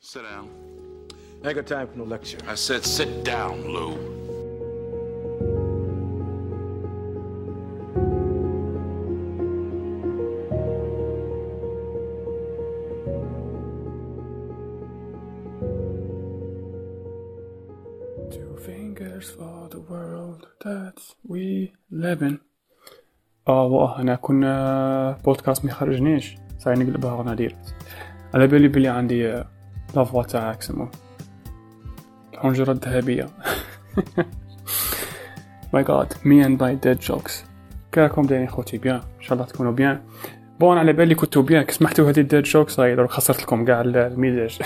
Sit 0.00 0.22
down. 0.22 0.48
I 1.44 1.48
ain't 1.48 1.56
got 1.56 1.66
time 1.66 1.88
for 1.88 1.98
no 1.98 2.04
lecture. 2.04 2.38
I 2.46 2.54
said 2.54 2.84
sit 2.84 3.24
down, 3.24 3.54
Lou. 3.74 3.90
Two 18.30 18.56
fingers 18.68 19.26
for 19.38 19.68
the 19.74 19.80
world 19.90 20.42
that 20.64 20.98
we 21.28 21.72
live 21.90 22.22
in 22.22 22.38
اه 23.48 23.66
واه 23.66 24.00
انا 24.00 24.14
كنا 24.14 25.18
بودكاست 25.24 25.64
ما 25.64 25.70
يخرجنيش 25.70 26.36
صاي 26.58 26.74
نقلبها 26.74 27.16
غنا 27.16 27.34
ديرت 27.34 27.74
على 28.34 28.46
بالي 28.46 28.68
بلي 28.68 28.88
عندي 28.88 29.44
la 29.95 30.04
voix 30.04 30.23
تاعك 30.23 30.61
سمو 30.61 30.87
الحنجرة 32.33 32.71
الذهبية 32.71 33.27
my 35.73 35.83
god 35.83 36.13
me 36.25 36.45
and 36.45 36.63
my 36.63 36.75
dad 36.75 36.99
jokes 36.99 37.45
كيراكم 37.91 38.21
دايرين 38.21 38.47
خوتي 38.47 38.77
bien. 38.77 38.95
إن 38.95 39.21
شاء 39.21 39.33
الله 39.33 39.45
تكونوا 39.45 39.71
bien. 39.71 40.01
Bon 40.59 40.77
على 40.77 40.93
بالي 40.93 41.15
كنتو 41.15 41.41
بيان. 41.41 41.63
كي 41.63 41.73
سمحتوا 41.73 42.09
هذه 42.09 42.19
ال 42.19 42.25
dad 42.25 42.43
jokes 42.43 42.79
هاي 42.79 42.95
دروك 42.95 43.11
خسرت 43.11 43.41
لكم 43.41 43.65
كاع 43.65 43.81
المزاج 43.81 44.59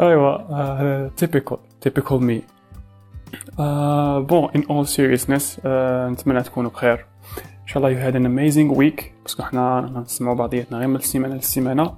ايوا 0.00 1.08
typical 1.08 1.58
typical 1.80 2.22
me 2.22 2.42
bon 4.20 4.50
in 4.56 4.64
all 4.70 4.86
seriousness 4.86 5.60
نتمنى 5.66 6.42
تكونوا 6.42 6.70
بخير. 6.70 7.06
ان 7.72 7.80
شاء 7.80 7.86
الله 7.86 8.00
you 8.00 8.04
had 8.04 8.16
an 8.16 8.26
amazing 8.26 8.78
week. 8.78 9.04
parce 9.22 9.34
que 9.34 9.42
حنا 9.42 10.02
نسمعوا 10.06 10.36
بعضياتنا 10.36 10.78
غير 10.78 10.88
من 10.88 10.96
ال 10.96 11.01
semaine 11.01 11.34
لل 11.34 11.47
semaine 11.47 11.94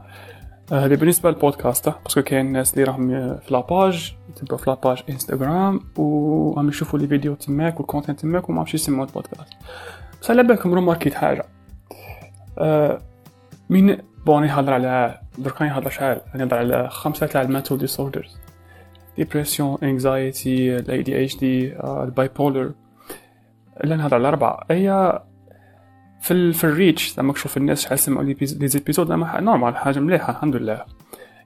هذا 0.73 0.95
بالنسبة 0.95 1.31
للبودكاست 1.31 1.89
parce 1.89 2.10
que 2.10 2.23
كاين 2.23 2.53
ناس 2.53 2.75
اللي 2.75 2.85
راهم 2.85 3.09
في 3.39 3.55
la 3.55 3.75
page 3.75 4.15
يتبعوا 4.29 4.59
في 4.59 4.71
la 4.71 4.81
page 4.81 5.03
انستغرام 5.11 5.81
وهم 5.97 6.69
يشوفوا 6.69 6.99
les 6.99 7.07
vidéos 7.07 7.35
تماك 7.35 7.81
وال 7.81 7.90
content 7.90 8.21
تماك 8.21 8.49
وما 8.49 8.61
عرفش 8.61 8.75
يسمعوا 8.75 9.07
البودكاست 9.07 9.53
بس 10.23 10.31
على 10.31 10.43
بالكم 10.43 10.75
روماركيت 10.75 11.15
حاجة 11.15 11.45
آه، 12.59 12.99
مين 13.71 13.99
bon 14.27 14.45
يهضر 14.45 14.73
على 14.73 15.19
دركا 15.39 15.65
يهضر 15.65 15.91
شحال 15.91 16.21
يهضر 16.35 16.57
على 16.57 16.89
خمسه 16.91 17.27
تاع 17.27 17.43
ال 17.43 17.79
mental 17.79 18.37
disorders 19.17 19.79
dépression 19.83 20.77
anxiety 20.77 21.03
ال 21.03 21.25
ADHD 21.25 21.37
ال 21.37 21.77
bipolar 21.85 22.73
الا 23.85 23.97
نهضر 23.97 24.17
على 24.17 24.29
اربعه 24.29 24.61
هي 24.71 25.21
في 26.25 26.53
في 26.53 26.65
ال 26.65 26.73
reach 26.73 27.15
زعما 27.15 27.33
تشوف 27.33 27.57
الناس 27.57 27.83
شحال 27.83 27.99
سمعوا 27.99 28.25
les 28.25 28.47
épisodes 28.47 29.09
زعما 29.09 29.41
normal 29.41 29.77
حاجة 29.77 29.99
مليحة 30.01 30.33
الحمد 30.33 30.57
لله. 30.57 30.85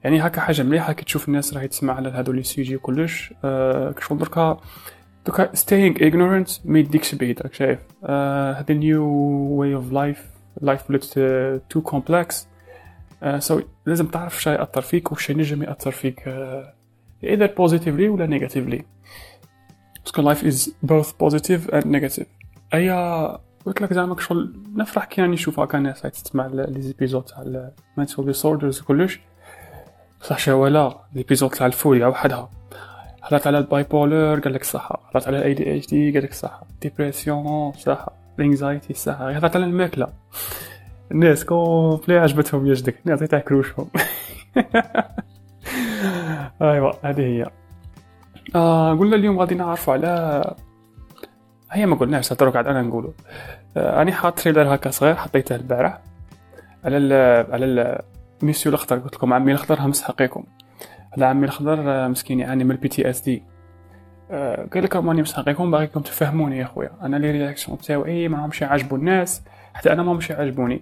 يعني 0.03 0.21
هكا 0.21 0.41
حاجة 0.41 0.63
مليحة 0.63 0.93
كي 0.93 1.05
تشوف 1.05 1.27
الناس 1.27 1.53
راهي 1.53 1.67
تسمع 1.67 1.93
على 1.93 2.09
هادو 2.09 2.31
les 2.31 2.43
sujets 2.43 2.75
وكلش. 2.75 3.33
آه 3.43 3.91
كشغل 3.91 4.17
دركا 4.17 4.59
دركا 5.25 5.51
staying 5.51 5.95
ignorant 5.97 6.59
ما 6.65 6.79
يديكش 6.79 7.15
بعيد 7.15 7.41
راك 7.41 7.53
شايف. 7.53 7.79
هذا 8.59 8.73
new 8.73 9.05
way 9.51 9.75
of 9.75 9.91
life 9.91 10.25
life 10.61 10.89
ولات 10.89 11.05
too 11.69 11.81
complex 11.81 12.47
so 13.39 13.61
لازم 13.85 14.07
تعرف 14.07 14.41
شي 14.41 14.49
يأثر 14.49 14.81
فيك 14.81 15.11
وش 15.11 15.29
ينجم 15.29 15.63
يأثر 15.63 15.91
فيك 15.91 16.27
آه 16.27 16.73
either 17.25 17.47
positively 17.47 18.01
ولا 18.01 18.39
negatively. 18.39 18.81
parce 20.05 20.22
que 20.22 20.33
life 20.33 20.43
is 20.53 20.69
both 20.85 21.07
positive 21.07 21.73
and 21.73 21.85
negative. 21.85 22.25
أيا 22.73 23.39
قلت 23.65 23.81
لك 23.81 23.93
زعما 23.93 24.19
شغل 24.19 24.53
نفرح 24.75 25.05
كي 25.05 25.21
راني 25.21 25.33
نشوف 25.33 25.59
هكا 25.59 25.79
ناس 25.79 26.01
تسمع 26.01 26.47
les 26.47 26.81
épisodes 26.81 27.23
تاع 27.23 27.41
ال 27.97 28.01
mental 28.01 28.25
disorders 28.25 28.81
وكلش. 28.81 29.19
بصح 30.21 30.49
ولا 30.49 30.97
l'épisode 31.13 31.49
تاع 31.49 31.65
الفوريا 31.65 32.07
وحدها. 32.07 32.49
هضرت 33.23 33.47
على 33.47 33.57
ال 33.57 33.67
bipolar 33.67 34.39
قال 34.39 34.53
لك 34.53 34.63
صحة. 34.63 35.01
هضرت 35.09 35.27
على 35.27 35.37
ال 35.37 35.53
ADHD 35.53 36.11
قال 36.11 36.23
لك 36.23 36.33
صحة. 36.33 36.67
dépression 36.81 37.71
صحة. 37.71 38.13
ال 38.39 38.46
anxiety 38.46 38.93
صحة. 38.93 39.31
هضرت 39.31 39.55
على 39.55 39.65
الماكلة. 39.65 40.07
الناس 41.11 41.45
complet 41.45 42.17
عجبتهم 42.17 42.67
يجدك 42.67 42.95
الناس 43.05 43.19
تاكلوشهم 43.19 43.89
أيوا 46.61 46.91
هذه 47.03 47.21
هي. 47.21 47.45
آه 48.55 48.93
قلنا 48.93 49.15
اليوم 49.15 49.39
غادي 49.39 49.55
نعرفوا 49.55 49.93
على 49.93 50.43
هي 51.71 51.85
ما 51.85 51.95
قلناش 51.95 52.29
ترى 52.29 52.51
قاعد 52.51 52.67
أنا 52.67 52.81
نقوله. 52.81 53.13
آه 53.77 54.01
اني 54.01 54.11
حاط 54.11 54.39
trailer 54.39 54.75
هكا 54.75 54.89
صغير 54.89 55.15
حطيته 55.15 55.55
البارح. 55.55 55.99
على 56.85 56.97
ال 56.97 57.13
على 57.53 57.65
ال 57.65 58.01
ميسيو 58.41 58.69
الأخضر 58.69 58.99
قلت 58.99 59.15
لكم 59.15 59.33
عمي 59.33 59.51
الأخضر 59.51 59.81
راه 59.81 60.03
مسحقكم 60.03 60.43
هذا 61.17 61.25
عمي 61.25 61.43
الأخضر 61.43 61.91
آه، 61.91 62.07
مسكين 62.07 62.39
يعاني 62.39 62.63
من 62.63 62.71
ال 62.71 62.87
PTSD 62.87 63.43
قال 64.73 64.83
لك 64.83 64.95
راني 64.95 65.21
مسحقيكم 65.21 65.71
باغيكم 65.71 66.01
تفهموني 66.01 66.57
يا 66.57 66.65
خويا. 66.65 66.91
أنا 67.01 67.17
لي 67.17 67.31
réactions 67.31 67.77
تاوعي 67.77 68.27
ما 68.27 68.45
همش 68.45 68.61
يعجبوا 68.61 68.97
الناس 68.97 69.41
حتى 69.73 69.93
أنا 69.93 70.03
ما 70.03 70.11
همش 70.11 70.29
يعجبوني. 70.29 70.81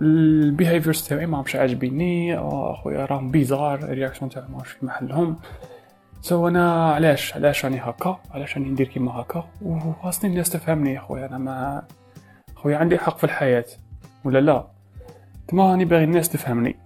ال 0.00 0.11
behaviors 0.11 1.08
تاعي 1.08 1.26
ما 1.26 1.40
همش 1.40 1.56
عاجبيني 1.56 2.36
آه، 2.36 2.74
خويا 2.82 3.04
راهم 3.04 3.30
bizarre 3.30 3.74
ال 3.74 3.80
réactions 3.80 4.30
تاعي 4.30 4.46
ماهوش 4.48 4.68
في 4.68 4.86
محلهم. 4.86 5.36
So 6.24 6.48
أنا 6.48 6.94
علاش 6.94 7.34
علاش 7.34 7.64
راني 7.64 7.80
هكا؟ 7.80 8.20
علاش 8.30 8.56
راني 8.56 8.70
ندير 8.70 8.88
كيما 8.88 9.12
هكا؟ 9.12 9.48
وخاصني 9.62 10.30
الناس 10.30 10.50
تفهمني 10.50 10.94
يا 10.94 11.00
خويا 11.00 11.26
أنا 11.26 11.38
ما 11.38 11.82
خويا 12.56 12.76
عندي 12.76 12.98
حق 12.98 13.18
في 13.18 13.24
الحياة 13.24 13.64
ولا 14.24 14.40
لا؟ 14.40 14.66
كما 15.48 15.70
راني 15.70 15.84
باغي 15.84 16.04
الناس 16.04 16.28
تفهمني. 16.28 16.76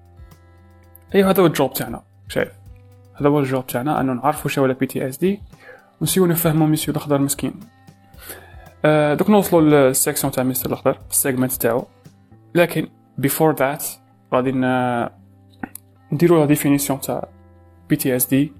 ايوا 1.15 1.31
هذا 1.31 1.43
هو 1.43 1.47
ال 1.47 1.53
job 1.53 1.73
تاعنا 1.73 2.03
شايف؟ 2.29 2.53
هذا 3.21 3.29
هو 3.29 3.41
ال 3.41 3.47
job 3.47 3.67
تاعنا 3.67 4.01
أنه 4.01 4.13
نعرفوا 4.13 4.51
شو 4.51 4.63
ولا 4.63 4.73
PTSD 4.73 5.41
ونسيو 6.01 6.27
نفهموا 6.27 6.67
ميسيو 6.67 6.93
الأخضر 6.93 7.19
مسكين. 7.19 7.55
آه 8.85 9.15
دوك 9.15 9.31
نوصلوا 9.31 9.61
لل 9.89 9.99
section 9.99 10.33
تاع 10.33 10.45
ميسيو 10.45 10.67
الأخضر 10.67 10.99
ال 11.11 11.16
segment 11.16 11.53
تاعو. 11.53 11.87
لكن 12.55 12.89
before 13.21 13.57
that 13.59 13.83
غادي 14.35 14.53
نديرو 16.13 16.41
la 16.41 16.47
définition 16.47 17.01
تاع 17.01 17.29
PTSD 17.89 18.53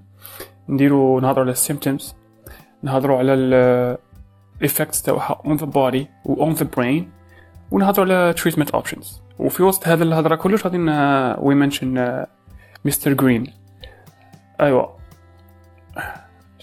نديرو 0.69 1.19
نهضرو 1.19 1.41
على 1.41 1.51
ال 1.51 1.58
symptoms 1.58 2.15
نهضرو 2.83 3.17
على 3.17 3.33
ال 3.33 3.97
effects 4.63 5.01
تاعها 5.03 5.41
on 5.45 5.57
the 5.57 5.65
body 5.65 6.05
و 6.25 6.51
on 6.53 6.57
the 6.57 6.63
brain 6.77 7.03
ونهضرو 7.71 8.03
على 8.05 8.33
treatment 8.37 8.75
options. 8.79 9.05
وفي 9.39 9.63
وسط 9.63 9.87
هذا 9.87 10.03
الهضرة 10.03 10.35
كلش 10.35 10.63
غادي 10.65 10.77
ن- 10.77 11.33
we 11.35 11.69
mention 11.69 11.85
Mister 12.85 13.13
Green 13.13 13.53
ايوا 14.61 14.85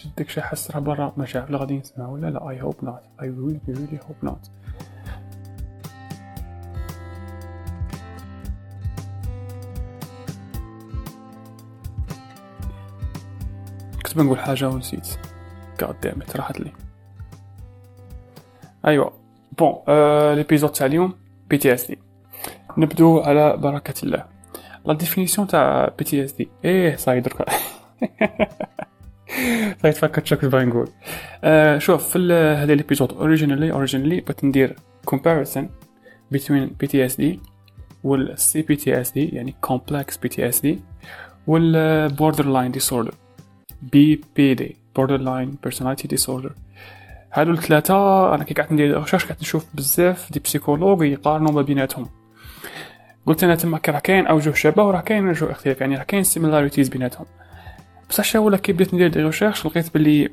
جدك 0.05 0.29
شي 0.31 0.41
حس 0.43 0.71
راه 0.71 0.81
برا؟ 0.81 1.13
ما 1.17 1.25
شاف 1.25 1.51
غادي 1.51 1.79
نسمع 1.79 2.09
ولا 2.09 2.27
لا 2.31 2.41
I 2.41 2.65
hope 2.65 2.87
not. 2.87 3.23
I 3.23 3.27
really 3.27 3.77
really 3.77 3.99
hope 4.07 4.29
not. 4.29 4.49
بنقول 14.17 14.39
حاجة 14.39 14.69
ونسيت. 14.69 15.07
It 15.83 16.37
راحت 16.37 16.61
لي. 16.61 16.73
أيوا 18.87 19.11
bon 19.59 19.75
آه 19.89 20.35
l'épisode 20.35 20.73
تاع 20.73 20.87
اليوم 20.87 21.15
PTSD 21.51 21.99
نبدو 22.79 23.21
على 23.21 23.57
بركة 23.57 23.95
الله. 24.03 24.25
La 24.87 24.95
définition 24.95 25.47
تاع 25.49 25.93
PTSD 25.99 26.49
إيه 26.65 26.97
صاي 26.97 27.21
دركا 27.21 27.45
صاي 29.83 29.93
تفكرت 29.93 30.27
شكل 30.27 30.49
باغي 30.49 30.65
نقول. 30.65 30.89
آه 31.45 31.79
شوف 31.79 32.09
في 32.09 32.33
هذا 32.33 32.75
l'épisode 32.75 33.13
originally 33.13 33.73
originally 33.73 34.21
بغيت 34.21 34.45
ندير 34.45 34.77
comparison 35.11 35.65
between 36.35 36.85
PTSD 36.85 37.25
وال 38.05 38.37
CPTSD 38.39 39.17
يعني 39.17 39.55
complex 39.67 40.05
PTSD 40.27 40.69
وال 41.47 42.11
borderline 43.83 44.21
disorder 44.25 44.57
BPD 44.57 44.75
borderline 44.95 45.57
personality 45.67 46.07
disorder. 46.17 46.53
هادو 47.33 47.51
الثلاثة 47.51 48.35
أنا 48.35 48.45
كي 48.45 48.55
قعدت 48.55 48.73
ندير 48.73 49.01
recherche 49.01 49.25
قعدت 49.25 49.41
نشوف 49.41 49.67
بزاف 49.75 50.33
des 50.33 50.41
psychologues 50.41 51.03
يقارنوا 51.03 51.53
ما 51.53 51.63
بيناتهم. 51.63 52.07
قلت 53.27 53.45
أنا 53.45 53.55
تما 53.55 53.81
راه 53.89 53.99
كاين 53.99 54.27
أوجه 54.27 54.53
شبه 54.53 54.85
وراه 54.85 55.01
كاين 55.01 55.27
أوجه 55.27 55.51
اختلاف 55.51 55.81
يعني 55.81 55.97
راه 55.97 56.03
كاين 56.03 56.25
similarities 56.25 56.89
بيناتهم. 56.89 57.27
بصح 58.11 58.25
شا 58.25 58.39
ولا 58.39 58.57
كي 58.57 58.73
بديت 58.73 58.95
ندير 58.95 59.09
des 59.09 59.23
recherches 59.23 59.67
لقيت 59.67 59.95
بلي 59.95 60.31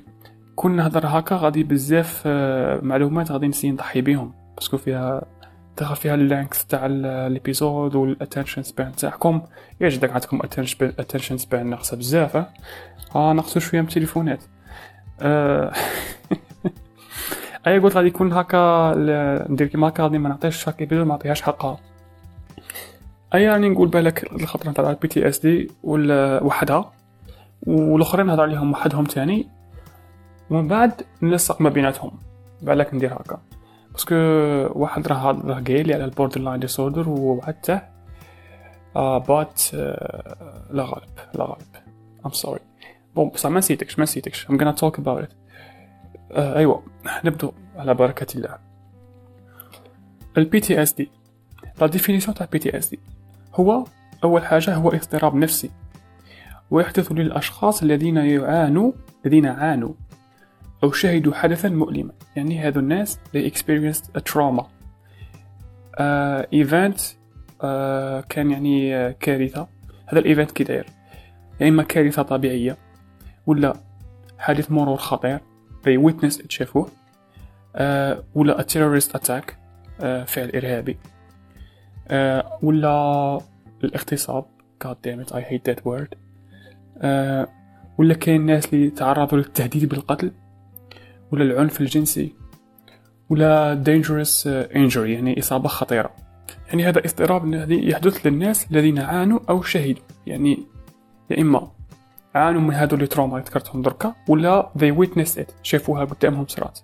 كون 0.55 0.75
نهضر 0.75 1.07
هكا 1.07 1.35
غادي 1.35 1.63
بزاف 1.63 2.23
آه، 2.25 2.79
معلومات 2.81 3.31
غادي 3.31 3.47
نسي 3.47 3.71
نضحي 3.71 4.01
بيهم 4.01 4.33
parce 4.55 4.69
que 4.69 4.77
فيها 4.77 5.25
دخل 5.77 5.95
فيها 5.95 6.15
ال 6.15 6.23
length 6.23 6.65
تاع 6.65 6.85
ال 6.85 6.99
épisode 6.99 7.95
وال 7.95 8.08
attention 8.08 8.63
span 8.63 8.91
تاعكم. 8.95 9.41
يا 9.81 9.89
جدك 9.89 10.11
عندكم 10.11 10.39
attention 10.99 11.37
span 11.37 11.69
ناقصة 11.69 11.97
بزاف 11.97 12.35
ها؟ 12.35 12.53
ها 13.15 13.33
ناقصو 13.33 13.59
شوية 13.59 13.81
من 13.81 13.87
التليفونات. 13.87 14.43
آه، 15.21 15.73
أي 17.67 17.79
قلت 17.79 17.95
غادي 17.95 18.07
يكون 18.07 18.33
هكا 18.33 18.93
ندير 19.49 19.67
كيما 19.67 19.87
هكا 19.87 20.03
غادي 20.03 20.17
ما 20.17 20.29
نعطيش 20.29 20.63
chaque 20.63 20.81
épisode 20.81 21.05
ما 21.05 21.13
نعطيهاش 21.13 21.41
حقها. 21.41 21.77
أي 23.33 23.43
يعني 23.43 23.69
نقول 23.69 23.87
بالك 23.87 24.31
الخطرة 24.33 24.69
نتاع 24.69 24.89
ال 24.89 25.07
PTSD 25.07 25.71
وحدها 25.83 26.91
والأخرين 27.67 28.25
نهضر 28.25 28.43
عليهم 28.43 28.71
وحدهم 28.71 29.05
تاني. 29.05 29.47
ومن 30.49 30.67
بعد 30.67 31.01
نلصق 31.21 31.61
ما 31.61 31.69
بيناتهم. 31.69 32.11
بالك 32.61 32.93
ندير 32.93 33.13
هكا. 33.13 33.39
Parce 33.93 34.07
que 34.07 34.15
واحد 34.79 35.07
راه 35.07 35.31
راه 35.31 35.63
قايل 35.67 35.87
لي 35.87 35.93
على 35.93 36.05
ال 36.05 36.41
borderline 36.41 36.59
disorder 36.59 37.09
وحتى 37.09 37.79
آه 38.95 39.17
but 39.17 39.61
آه 39.73 40.67
لا 40.71 40.83
غالب 40.83 41.09
لا 41.33 41.43
غالب. 41.43 41.61
I'm 42.25 42.31
sorry 42.31 42.59
bon 43.15 43.29
بصح 43.29 43.49
ما 43.49 43.57
نسيتكش 43.57 43.99
ما 43.99 44.03
نسيتكش. 44.03 44.49
I'm 44.49 44.75
talk 44.75 44.95
about 44.95 45.23
it. 45.23 45.33
آه 46.31 46.57
ايوا 46.57 46.77
نبدو 47.25 47.51
على 47.75 47.93
بركة 47.93 48.37
الله. 48.37 48.57
ال 50.37 50.59
PTSD 50.59 51.11
la 51.81 51.87
définition 51.87 52.35
تاع 52.35 52.45
ال 52.45 52.59
PTSD 52.59 52.99
هو 53.55 53.83
أول 54.23 54.45
حاجة 54.45 54.75
هو 54.75 54.89
اضطراب 54.89 55.35
نفسي. 55.35 55.71
ويحدث 56.71 57.11
للأشخاص 57.11 57.83
الذين 57.83 58.17
يعانوا 58.17 58.91
الذين 59.25 59.45
عانوا. 59.45 59.93
أو 60.83 60.91
شهدوا 60.91 61.33
حدثا 61.33 61.69
مؤلما. 61.69 62.11
يعني 62.35 62.59
هذو 62.59 62.79
الناس 62.79 63.19
they 63.35 63.51
experienced 63.51 64.05
a 64.17 64.21
trauma. 64.21 64.63
uh, 64.63 66.43
event 66.53 66.99
uh, 66.99 68.25
كان 68.29 68.51
يعني 68.51 69.13
كارثة. 69.13 69.67
هذا 70.07 70.19
ال 70.19 70.25
event 70.25 70.51
كي 70.51 70.63
داير. 70.63 70.85
يا 71.61 71.67
إما 71.67 71.83
كارثة 71.83 72.21
طبيعية 72.21 72.77
ولا 73.47 73.73
حادث 74.37 74.71
مرور 74.71 74.97
خطير. 74.97 75.39
They 75.83 75.97
witnessed 76.09 76.47
شافوه. 76.49 76.87
uh, 76.87 77.79
ولا 78.35 78.61
a 78.61 78.63
terrorist 78.63 79.09
attack 79.09 79.51
uh, 79.99 80.03
فعل 80.25 80.51
إرهابي. 80.55 80.97
uh, 82.09 82.63
ولا 82.63 83.41
الاغتصاب. 83.83 84.45
God 84.83 84.95
damn 85.07 85.27
it 85.27 85.35
I 85.35 85.41
hate 85.41 85.71
that 85.71 85.85
word. 85.85 86.15
uh, 86.97 87.47
ولا 87.97 88.13
كاين 88.13 88.45
ناس 88.45 88.73
اللي 88.73 88.89
تعرضوا 88.89 89.37
للتهديد 89.37 89.89
بالقتل. 89.89 90.31
ولا 91.33 91.43
العنف 91.43 91.81
الجنسي 91.81 92.33
ولا 93.29 93.83
dangerous 93.87 94.45
injury 94.73 94.97
يعني 94.97 95.39
إصابة 95.39 95.67
خطيرة. 95.67 96.11
يعني 96.67 96.89
هذا 96.89 96.99
اضطراب 96.99 97.45
الذي 97.45 97.89
يحدث 97.89 98.27
للناس 98.27 98.71
الذين 98.71 98.99
عانوا 98.99 99.39
أو 99.49 99.61
شهدوا. 99.61 100.03
يعني 100.27 100.59
يا 101.29 101.41
إما 101.41 101.71
عانوا 102.35 102.61
من 102.61 102.73
هذو 102.73 102.95
اللي 102.95 103.07
trauma 103.07 103.37
اللي 103.37 103.45
ذكرتهم 103.47 103.81
دركا 103.81 104.15
ولا 104.27 104.69
they 104.77 105.05
witnessed 105.05 105.39
it 105.39 105.51
شافوها 105.63 106.05
قدامهم 106.05 106.47
صرات 106.47 106.79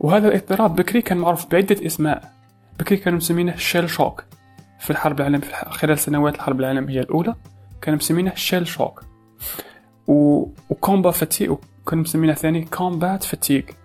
وهذا 0.00 0.28
الاضطراب 0.28 0.76
بكري 0.76 1.02
كان 1.02 1.18
معروف 1.18 1.46
بعدة 1.46 1.86
أسماء. 1.86 2.32
بكري 2.78 2.96
كانوا 2.96 3.18
مسمينه 3.18 3.56
shell 3.56 3.90
shock 3.90 4.24
في 4.80 4.90
الحرب 4.90 5.20
العالمية 5.20 5.40
في 5.40 5.70
خلال 5.70 5.98
سنوات 5.98 6.34
الحرب 6.34 6.60
العالمية 6.60 7.00
الأولى 7.00 7.34
كانوا 7.82 7.98
مسمينه 7.98 8.34
shell 8.34 8.66
shock 8.66 9.02
و... 10.06 10.46
و 10.70 10.76
combat 10.76 11.10
fati 11.10 11.56
وكانوا 11.86 12.04
مسمينه 12.04 12.34
ثاني 12.34 12.64
combat 12.64 13.24
fatigue 13.24 13.76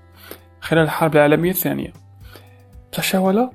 خلال 0.61 0.83
الحرب 0.83 1.15
العالمية 1.15 1.51
الثانية. 1.51 1.93
بصح 2.93 3.15
ولا 3.15 3.49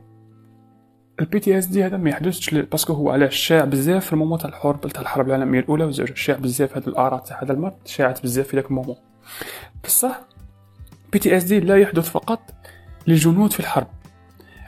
ال 1.20 1.40
PTSD 1.40 1.84
هذا 1.87 1.96
ما 1.96 2.11
يحدثش 2.11 2.55
parce 2.54 2.78
que 2.78 2.92
هو 2.93 3.11
علاش 3.11 3.37
شاع 3.37 3.64
بزاف 3.64 4.06
في 4.06 4.12
ال 4.12 4.16
moment 4.16 4.38
تاع 4.38 4.50
الحرب 4.50 4.81
تاع 4.81 5.02
الحرب 5.02 5.29
العالمية 5.29 5.61
الأولى 5.61 5.85
وزوج 5.85 6.17
شاع 6.17 6.37
بزاف 6.37 6.76
هاد 6.76 6.88
الأعراض 6.88 7.20
تاع 7.20 7.43
هذا 7.43 7.52
المرض 7.52 7.75
شاعت 7.87 8.23
بزاف 8.23 8.49
في 8.49 8.56
ذاك 8.56 8.67
ال 8.66 8.71
moment 8.71 8.96
بصح 9.85 10.20
PTSD 11.12 11.60
لا 11.61 11.76
يحدث 11.76 12.08
فقط 12.08 12.41
للجنود 13.06 13.52
في 13.52 13.61
الحرب 13.61 13.87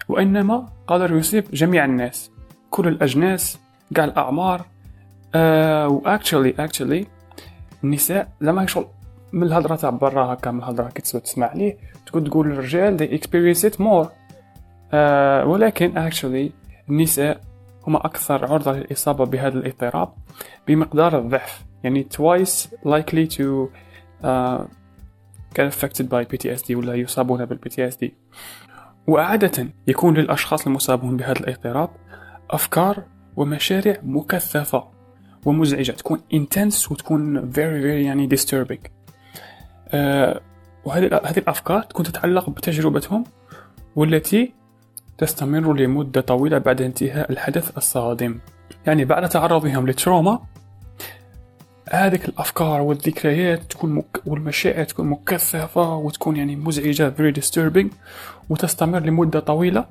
وإنما 0.09 0.69
قادر 0.87 1.17
يصيب 1.17 1.45
جميع 1.53 1.85
الناس 1.85 2.31
كل 2.71 2.89
الأجناس 2.89 3.59
كاع 3.95 4.05
الأعمار 4.05 4.67
آه 5.35 5.89
و 5.89 5.96
actually 5.96 6.55
actually 6.59 7.07
النساء 7.85 8.29
زعما 8.41 8.67
شغل 8.67 8.87
من 9.33 9.43
الهضرة 9.43 9.77
تاع 9.77 9.91
برا 9.91 10.33
هكا 10.35 10.51
من 10.51 10.59
الهضرة 10.59 10.89
كي 10.89 11.03
تسمع 11.03 11.47
عليه 11.47 11.77
تقول 12.07 12.25
تقول 12.25 12.53
الرجال 12.53 13.21
experience 13.21 13.61
it 13.71 13.77
more. 13.77 14.09
آه 14.93 15.47
ولكن 15.47 16.11
actually 16.11 16.53
النساء 16.91 17.41
هما 17.87 18.07
أكثر 18.07 18.53
عرضة 18.53 18.73
للإصابة 18.73 19.25
بهذا 19.25 19.59
الاضطراب 19.59 20.13
بمقدار 20.69 21.19
الضعف. 21.19 21.65
يعني 21.85 22.07
twice 22.15 22.69
likely 22.85 23.27
to 23.37 23.69
uh, 24.25 24.65
get 25.55 25.67
affected 25.73 26.09
by 26.09 26.25
PTSD 26.25 26.71
ولا 26.71 26.95
يصابون 26.95 27.45
بال 27.45 27.59
PTSD 27.59 28.09
وعادة 29.07 29.69
يكون 29.87 30.15
للأشخاص 30.15 30.67
المصابون 30.67 31.17
بهذا 31.17 31.41
الاضطراب 31.41 31.91
أفكار 32.51 33.05
ومشاريع 33.37 33.97
مكثفة 34.03 34.85
ومزعجة 35.45 35.93
تكون 35.93 36.19
intense 36.35 36.91
وتكون 36.91 37.53
very 37.53 37.83
very 37.83 38.05
يعني 38.07 38.29
disturbing. 38.29 38.96
وهذه 40.85 41.21
هذه 41.25 41.39
الأفكار 41.39 41.83
تكون 41.83 42.05
تتعلق 42.05 42.51
بتجربتهم 42.51 43.25
والتي 43.97 44.53
تستمر 45.19 45.75
لمدة 45.75 46.21
طويلة 46.21 46.59
بعد 46.59 46.83
انتهاء 46.83 47.33
الحدث 47.33 47.77
الصادم. 47.77 48.39
يعني 48.87 49.05
بعد 49.05 49.29
تعرضهم 49.29 49.87
لتروما 49.87 50.39
هذه 51.91 52.21
الأفكار 52.29 52.81
والذكريات 52.81 53.63
تكون 53.63 53.93
مك... 53.93 54.23
والمشاعر 54.27 54.85
تكون 54.85 55.07
مكثفة 55.07 55.97
وتكون 55.97 56.37
يعني 56.37 56.57
مزعجة 56.57 57.15
very 57.19 57.35
disturbing 57.41 57.87
وتستمر 58.49 58.99
لمدة 58.99 59.41
طويلة 59.41 59.87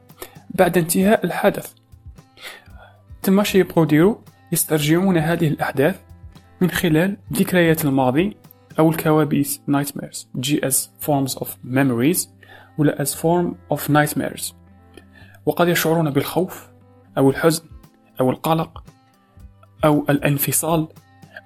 بعد 0.50 0.78
انتهاء 0.78 1.26
الحدث. 1.26 1.74
تم 3.24 3.44
شي 3.44 3.60
يبقوا 3.60 4.16
يسترجعون 4.52 5.18
هذه 5.18 5.48
الأحداث 5.48 6.00
من 6.62 6.70
خلال 6.70 7.18
ذكريات 7.34 7.86
الماضي 7.86 8.38
أو 8.80 8.90
الكوابيس 8.90 9.62
nightmares 9.72 10.18
G 10.40 10.60
as 10.66 10.76
forms 11.06 11.36
of 11.40 11.48
memories 11.64 12.28
ولا 12.78 13.06
as 13.06 13.10
form 13.10 13.76
of 13.78 13.90
nightmares. 13.90 14.54
وقد 15.46 15.68
يشعرون 15.68 16.10
بالخوف 16.10 16.68
أو 17.18 17.30
الحزن 17.30 17.64
أو 18.22 18.30
القلق 18.30 18.84
أو 19.86 20.06
الانفصال 20.10 20.88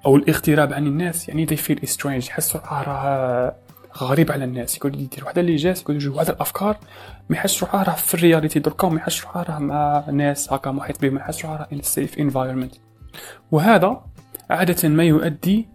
أو 0.06 0.16
الاغتراب 0.16 0.72
عن 0.72 0.86
الناس. 0.86 1.28
يعني 1.28 1.46
they 1.46 1.58
feel 1.58 1.88
strange 1.96 2.06
يحسوا 2.06 2.60
راه 2.60 3.56
غريب 3.98 4.32
على 4.32 4.44
الناس. 4.44 4.76
يقول 4.76 4.94
يدير 4.94 5.24
واحد 5.24 5.38
اللي 5.38 5.56
جالس 5.56 5.82
يقول 5.82 5.96
يجوا 5.96 6.16
واحد 6.16 6.28
الأفكار. 6.28 6.76
ما 7.28 7.36
يحس 7.36 7.62
روحه 7.62 7.82
راه 7.82 7.94
في 7.94 8.14
ال 8.14 8.19
reality 8.19 8.58
دركا 8.58 8.86
وما 8.86 8.96
يحس 8.96 9.22
روحه 9.22 9.42
راه 9.42 9.58
مع 9.58 10.04
ناس 10.10 10.52
هكا 10.52 10.70
محيط 10.70 11.02
به 11.02 11.10
ما 11.10 11.20
يحس 11.20 11.44
روحه 11.44 11.56
راه 11.56 11.68
in 11.72 11.82
safe 11.82 12.18
environment 12.18 12.74
وهذا 13.50 14.04
عادة 14.50 14.88
ما 14.88 15.04
يؤدي 15.04 15.68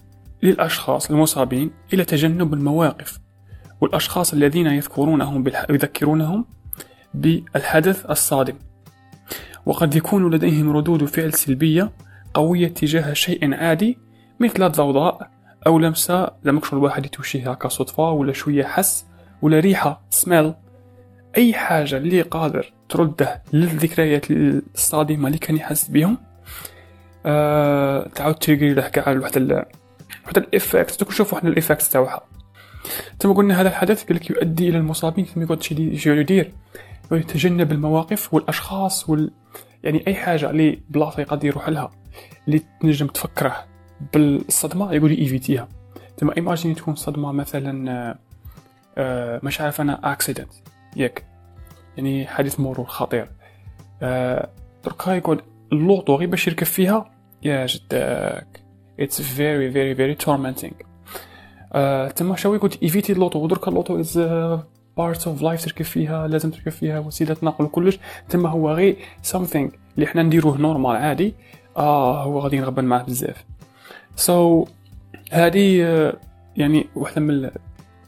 للأشخاص 0.45 1.11
المصابين 1.11 1.71
إلى 1.93 2.05
تجنب 2.05 2.53
المواقف 2.53 3.19
والأشخاص 3.81 4.33
الذين 4.33 4.67
يذكرونهم 4.67 5.43
بالح... 5.43 5.65
يذكرونهم 5.69 6.45
بالحدث 7.13 8.05
الصادم. 8.09 8.55
وقد 9.65 9.95
يكون 9.95 10.33
لديهم 10.33 10.77
ردود 10.77 11.05
فعل 11.05 11.33
سلبية 11.33 11.91
قوية 12.33 12.67
تجاه 12.67 13.13
شيء 13.13 13.53
عادي 13.53 13.97
مثل 14.39 14.63
الضوضاء 14.63 15.29
أو 15.67 15.79
لمسة 15.79 16.31
لما 16.43 16.59
كشغل 16.59 16.79
الواحد 16.79 17.05
يتوشيه 17.05 17.51
هكا 17.51 17.69
صدفة 17.69 18.11
ولا 18.11 18.33
شوية 18.33 18.63
حس 18.63 19.05
ولا 19.41 19.59
ريحة 19.59 20.01
سميل 20.09 20.53
أي 21.37 21.53
حاجة 21.53 21.97
اللي 21.97 22.21
قادر 22.21 22.73
ترده 22.89 23.43
للذكريات 23.53 24.31
الصادمة 24.31 25.27
اللي 25.27 25.37
كان 25.37 25.55
يحس 25.55 25.87
بهم 25.87 26.17
آه 27.25 28.07
تعاود 28.07 28.35
trigger 28.35 28.73
له 28.73 28.87
كاع 28.87 29.17
واحد 29.17 29.65
واحد 30.23 30.37
ال 30.37 30.45
effect 30.45 30.91
تكون 30.91 31.15
شوفوا 31.15 31.37
إحنا 31.37 31.49
ال 31.49 31.54
effect 31.54 31.81
تاعها 31.81 32.21
ثم 33.19 33.33
قلنا 33.33 33.61
هذا 33.61 33.69
الحدث 33.69 34.03
قال 34.03 34.15
لك 34.15 34.29
يؤدي 34.29 34.69
إلى 34.69 34.77
المصابين 34.77 35.25
ثم 35.25 35.41
يقعد 35.41 35.63
شي 35.63 36.09
يدير 36.09 36.51
ويتجنب 37.11 37.71
المواقف 37.71 38.33
والأشخاص 38.33 39.09
وال 39.09 39.31
يعني 39.83 40.03
أي 40.07 40.15
حاجة 40.15 40.49
اللي 40.49 40.79
بلاصة 40.89 41.21
يقدر 41.21 41.47
يروح 41.47 41.69
لها 41.69 41.91
اللي 42.47 42.61
تنجم 42.81 43.07
تفكره 43.07 43.65
بالصدمة 44.13 44.93
يقول 44.93 45.09
لي 45.09 45.17
éviter 45.17 45.60
ها 45.60 45.67
ثم 46.19 46.31
imaginez 46.31 46.75
تكون 46.75 46.95
صدمة 46.95 47.31
مثلا 47.31 48.15
آه، 48.97 49.39
مش 49.43 49.61
عارف 49.61 49.81
أنا 49.81 50.11
accident 50.13 50.49
ياك. 50.95 51.23
يعني 51.97 52.27
حادث 52.27 52.59
مرور 52.59 52.85
خطير. 52.85 53.29
آه، 54.01 54.49
دركا 54.85 55.11
يقول 55.11 55.41
اللوطو 55.71 56.15
غير 56.15 56.29
باش 56.29 56.47
يركب 56.47 56.65
فيها 56.65 57.11
يا 57.43 57.65
جداك. 57.65 58.64
It's 59.01 59.19
very 59.19 59.69
very 59.73 59.93
very 59.97 60.25
tormenting. 60.25 60.73
تما 62.15 62.35
شاوي 62.35 62.57
قلت 62.57 62.83
éviter 62.83 63.13
اللوطو 63.13 63.39
ودركا 63.39 63.69
اللوطو 63.69 63.99
is 63.99 64.17
part 64.97 65.27
of 65.27 65.41
life 65.41 65.65
تركب 65.65 65.85
فيها 65.85 66.27
لازم 66.27 66.51
تركب 66.51 66.71
فيها 66.71 66.99
وسيلة 66.99 67.37
نقل 67.43 67.65
وكلش 67.65 67.99
تما 68.29 68.49
هو 68.49 68.71
غير 68.71 68.95
something 69.33 69.69
اللي 69.95 70.07
حنا 70.07 70.23
نديروه 70.23 70.57
normal 70.57 70.95
عادي. 70.95 71.35
آه 71.77 72.23
هو 72.23 72.39
غادي 72.39 72.59
نغبن 72.59 72.83
معاه 72.85 73.03
بزاف. 73.03 73.45
so, 74.15 74.69
آه، 75.33 76.13
يعني 76.57 76.87
واحدة 76.95 77.21
من 77.21 77.49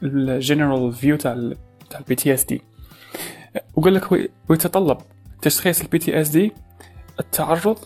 ال 0.02 0.13
general 0.13 0.92
view 0.92 1.16
تاع 1.16 1.52
تاع 1.90 2.00
ال 2.00 2.14
PTSD 2.14 2.62
وقال 3.76 3.94
لك 3.94 4.30
ويتطلب 4.48 4.98
تشخيص 5.42 5.80
ال 5.80 5.98
PTSD 5.98 6.52
التعرض 7.20 7.78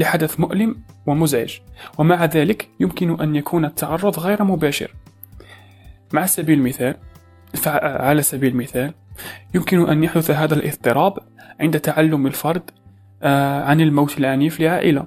لحدث 0.00 0.40
مؤلم 0.40 0.82
ومزعج. 1.06 1.58
ومع 1.98 2.24
ذلك 2.24 2.68
يمكن 2.80 3.20
أن 3.20 3.36
يكون 3.36 3.64
التعرض 3.64 4.18
غير 4.18 4.44
مباشر. 4.44 4.94
مع 6.12 6.26
سبيل 6.26 6.58
المثال 6.58 6.94
على 7.82 8.22
سبيل 8.22 8.52
المثال 8.52 8.94
يمكن 9.54 9.88
أن 9.88 10.04
يحدث 10.04 10.30
هذا 10.30 10.54
الاضطراب 10.54 11.18
عند 11.60 11.80
تعلم 11.80 12.26
الفرد 12.26 12.70
آه، 13.22 13.64
عن 13.64 13.80
الموت 13.80 14.18
العنيف 14.18 14.60
لعائلة 14.60 15.06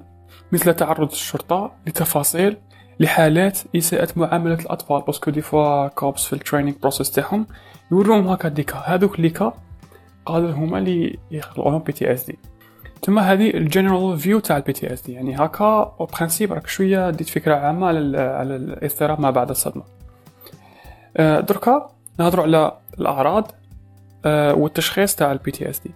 مثل 0.52 0.74
تعرض 0.74 1.10
الشرطة 1.10 1.72
لتفاصيل 1.86 2.56
لحالات 3.00 3.58
إساءة 3.76 4.08
معاملة 4.16 4.54
الأطفال. 4.54 5.02
parce 5.06 5.21
que 5.21 5.30
des 5.30 5.40
fois 5.40 5.88
cops 5.88 6.24
في 6.24 6.32
ال 6.32 6.37
training 6.37 6.74
process 6.80 7.10
تاعهم 7.10 7.46
يوروهم 7.92 8.28
هكا 8.28 8.48
ديكا 8.48 8.76
هذوك 8.86 9.20
ليكا 9.20 9.52
قادر 10.26 10.50
هما 10.50 10.78
اللي 10.78 11.18
يخلقوا 11.30 11.78
PTSD 11.78 12.38
تما 13.04 13.32
هذه 13.32 13.50
ال 13.50 13.59
general 13.59 14.18
view 14.18 14.40
تاع 14.40 14.56
ال 14.56 14.72
PTSD 14.72 15.12
يعني 15.12 15.36
هكا 15.36 15.96
en 16.00 16.06
principe 16.06 16.52
راك 16.52 16.66
شوية 16.66 17.10
ديت 17.10 17.28
فكرة 17.28 17.54
عامة 17.54 17.86
على 17.86 18.18
على 18.18 18.56
الاضطراب 18.56 19.20
ما 19.20 19.30
بعد 19.30 19.50
الصدمة. 19.50 19.82
أه 21.16 21.40
دركا 21.40 21.90
نهضروا 22.18 22.44
على 22.44 22.78
الأعراض 23.00 23.52
أه 24.24 24.54
والتشخيص 24.54 25.14
تاع 25.14 25.32
ال 25.32 25.50
PTSD 25.50 25.90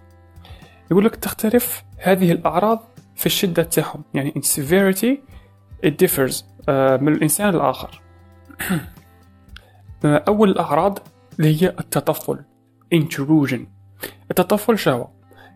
يقول 0.91 1.05
لك 1.05 1.17
تختلف 1.17 1.85
هذه 1.99 2.33
الأعراض 2.33 2.81
في 3.17 3.27
الشدة 3.27 3.63
تاعهم. 3.63 4.03
يعني 4.15 4.33
in 4.39 4.43
severity 4.43 5.17
it 5.87 6.07
differs 6.07 6.45
أه 6.69 6.97
من 6.97 7.13
الإنسان 7.13 7.49
الآخر. 7.49 8.01
أه 10.05 10.25
أول 10.29 10.51
الأعراض 10.51 10.99
اللي 11.39 11.63
هي 11.63 11.69
التطفل 11.69 12.39
intrusion. 12.95 13.61
التطفل 14.31 14.79
شهوة 14.79 15.11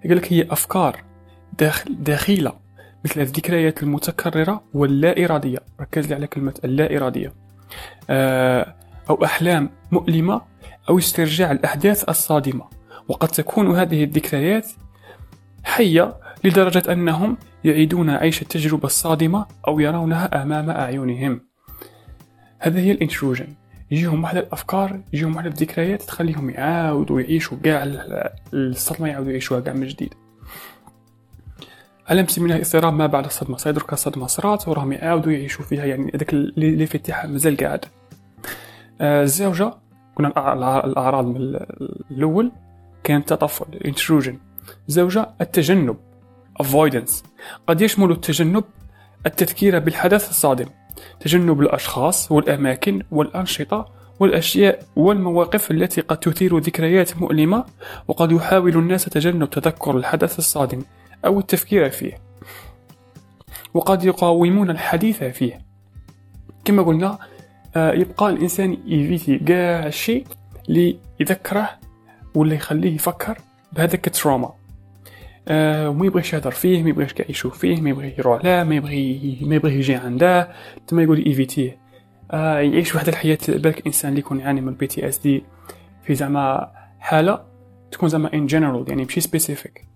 يقول 0.04 0.16
لك 0.16 0.32
هي 0.32 0.46
أفكار. 0.50 1.11
داخل 1.58 1.96
داخلة 1.98 2.52
مثل 3.04 3.20
الذكريات 3.20 3.82
المتكررة 3.82 4.62
واللا 4.74 5.24
إرادية 5.24 5.58
ركز 5.80 6.06
لي 6.06 6.14
على 6.14 6.26
كلمة 6.26 6.54
اللا 6.64 6.96
إرادية 6.96 7.32
آه، 8.10 8.74
أو 9.10 9.24
أحلام 9.24 9.70
مؤلمة 9.92 10.40
أو 10.88 10.98
استرجاع 10.98 11.52
الأحداث 11.52 12.08
الصادمة. 12.08 12.64
وقد 13.08 13.28
تكون 13.28 13.76
هذه 13.76 14.04
الذكريات 14.04 14.68
حية 15.64 16.16
لدرجة 16.44 16.92
أنهم 16.92 17.36
يعيدون 17.64 18.10
عيش 18.10 18.42
التجربة 18.42 18.86
الصادمة 18.86 19.46
أو 19.68 19.80
يرونها 19.80 20.42
أمام 20.42 20.70
أعينهم. 20.70 21.40
هذا 22.58 22.80
هي 22.80 22.92
الإنتروجن. 22.92 23.54
يجيهم 23.90 24.22
واحد 24.22 24.36
الأفكار 24.36 25.00
يجيهم 25.12 25.36
واحد 25.36 25.46
الذكريات 25.46 26.02
تخليهم 26.02 26.50
يعاودوا 26.50 27.20
يعيشوا 27.20 27.58
كاع 27.64 27.84
الصدمه 28.54 29.08
يعاودوا 29.08 29.30
يعيشوها 29.30 29.60
كاع 29.60 29.72
من 29.72 29.86
جديد. 29.86 30.14
على 32.12 32.22
مسمينها 32.22 32.56
اضطراب 32.56 32.94
ما 32.94 33.06
بعد 33.06 33.24
الصدمه 33.24 33.56
صاير 33.56 33.74
دركا 33.74 33.92
الصدمه 33.92 34.26
صرات 34.26 34.68
وراهم 34.68 34.92
يعاودوا 34.92 35.32
يعيشوا 35.32 35.64
فيها 35.64 35.84
يعني 35.84 36.12
هذاك 36.14 36.90
تاعها 36.90 37.26
مازال 37.26 37.56
قاعد. 37.56 37.84
آه، 39.00 39.22
الزوجه 39.22 39.74
كنا 40.14 40.28
الأعراض 40.84 41.26
من 41.26 41.36
الأول 42.10 42.52
كان 43.04 43.24
تطفل 43.24 43.64
intrusion. 43.64 44.34
زوجة 44.88 45.30
التجنب 45.40 45.96
avoidance. 46.62 47.12
قد 47.66 47.80
يشمل 47.80 48.10
التجنب 48.10 48.64
التذكير 49.26 49.78
بالحدث 49.78 50.30
الصادم. 50.30 50.66
تجنب 51.20 51.60
الأشخاص 51.60 52.32
والأماكن 52.32 53.02
والأنشطة 53.10 53.88
والأشياء 54.20 54.82
والمواقف 54.96 55.70
التي 55.70 56.00
قد 56.00 56.16
تثير 56.16 56.58
ذكريات 56.58 57.16
مؤلمة 57.16 57.64
وقد 58.08 58.32
يحاول 58.32 58.76
الناس 58.76 59.04
تجنب 59.04 59.50
تذكر 59.50 59.96
الحدث 59.96 60.38
الصادم. 60.38 60.82
أو 61.24 61.38
التفكير 61.38 61.90
فيه. 61.90 62.14
وقد 63.74 64.04
يقاومون 64.04 64.70
الحديث 64.70 65.24
فيه. 65.24 65.60
كما 66.64 66.82
قلنا 66.82 67.18
آه، 67.76 67.92
يبقى 67.92 68.30
الإنسان 68.30 68.72
ي 68.86 68.94
éviter 68.94 69.38
كاع 69.38 69.86
الشيء 69.86 70.26
اللي 70.68 70.98
يذكره 71.20 71.70
ولا 72.34 72.54
يخليه 72.54 72.94
يفكر 72.94 73.38
بهذاك 73.72 74.06
ال 74.06 74.12
trauma. 74.12 74.52
آه 75.48 75.88
وما 75.88 76.06
يبغيش 76.06 76.32
يهضر 76.32 76.50
فيه 76.50 76.82
ما 76.82 76.88
يبغيش 76.88 77.14
يشوف 77.28 77.58
فيه 77.58 77.80
ما 77.80 77.90
يبغي 77.90 78.14
يروح 78.18 78.44
له 78.44 78.64
ما 78.64 78.74
يبغي 78.74 79.38
ما 79.42 79.54
يبغي 79.54 79.74
يجي 79.74 79.94
عنده 79.94 80.52
تما 80.86 81.02
يقول 81.02 81.24
éviter 81.24 81.70
ه 81.70 81.78
آه 82.30 82.58
يعيش 82.58 82.94
واحد 82.94 83.08
الحياة 83.08 83.38
بالك 83.48 83.86
إنسان 83.86 84.08
اللي 84.08 84.20
يكون 84.20 84.40
يعاني 84.40 84.60
من 84.60 84.74
PTSD 84.74 85.44
في 86.02 86.14
زعما 86.14 86.72
حالة 87.00 87.44
تكون 87.90 88.08
زعما 88.08 88.32
en 88.34 88.46
général 88.46 88.84
يعني 88.88 89.02
ماشي 89.02 89.20
spécifique 89.20 89.86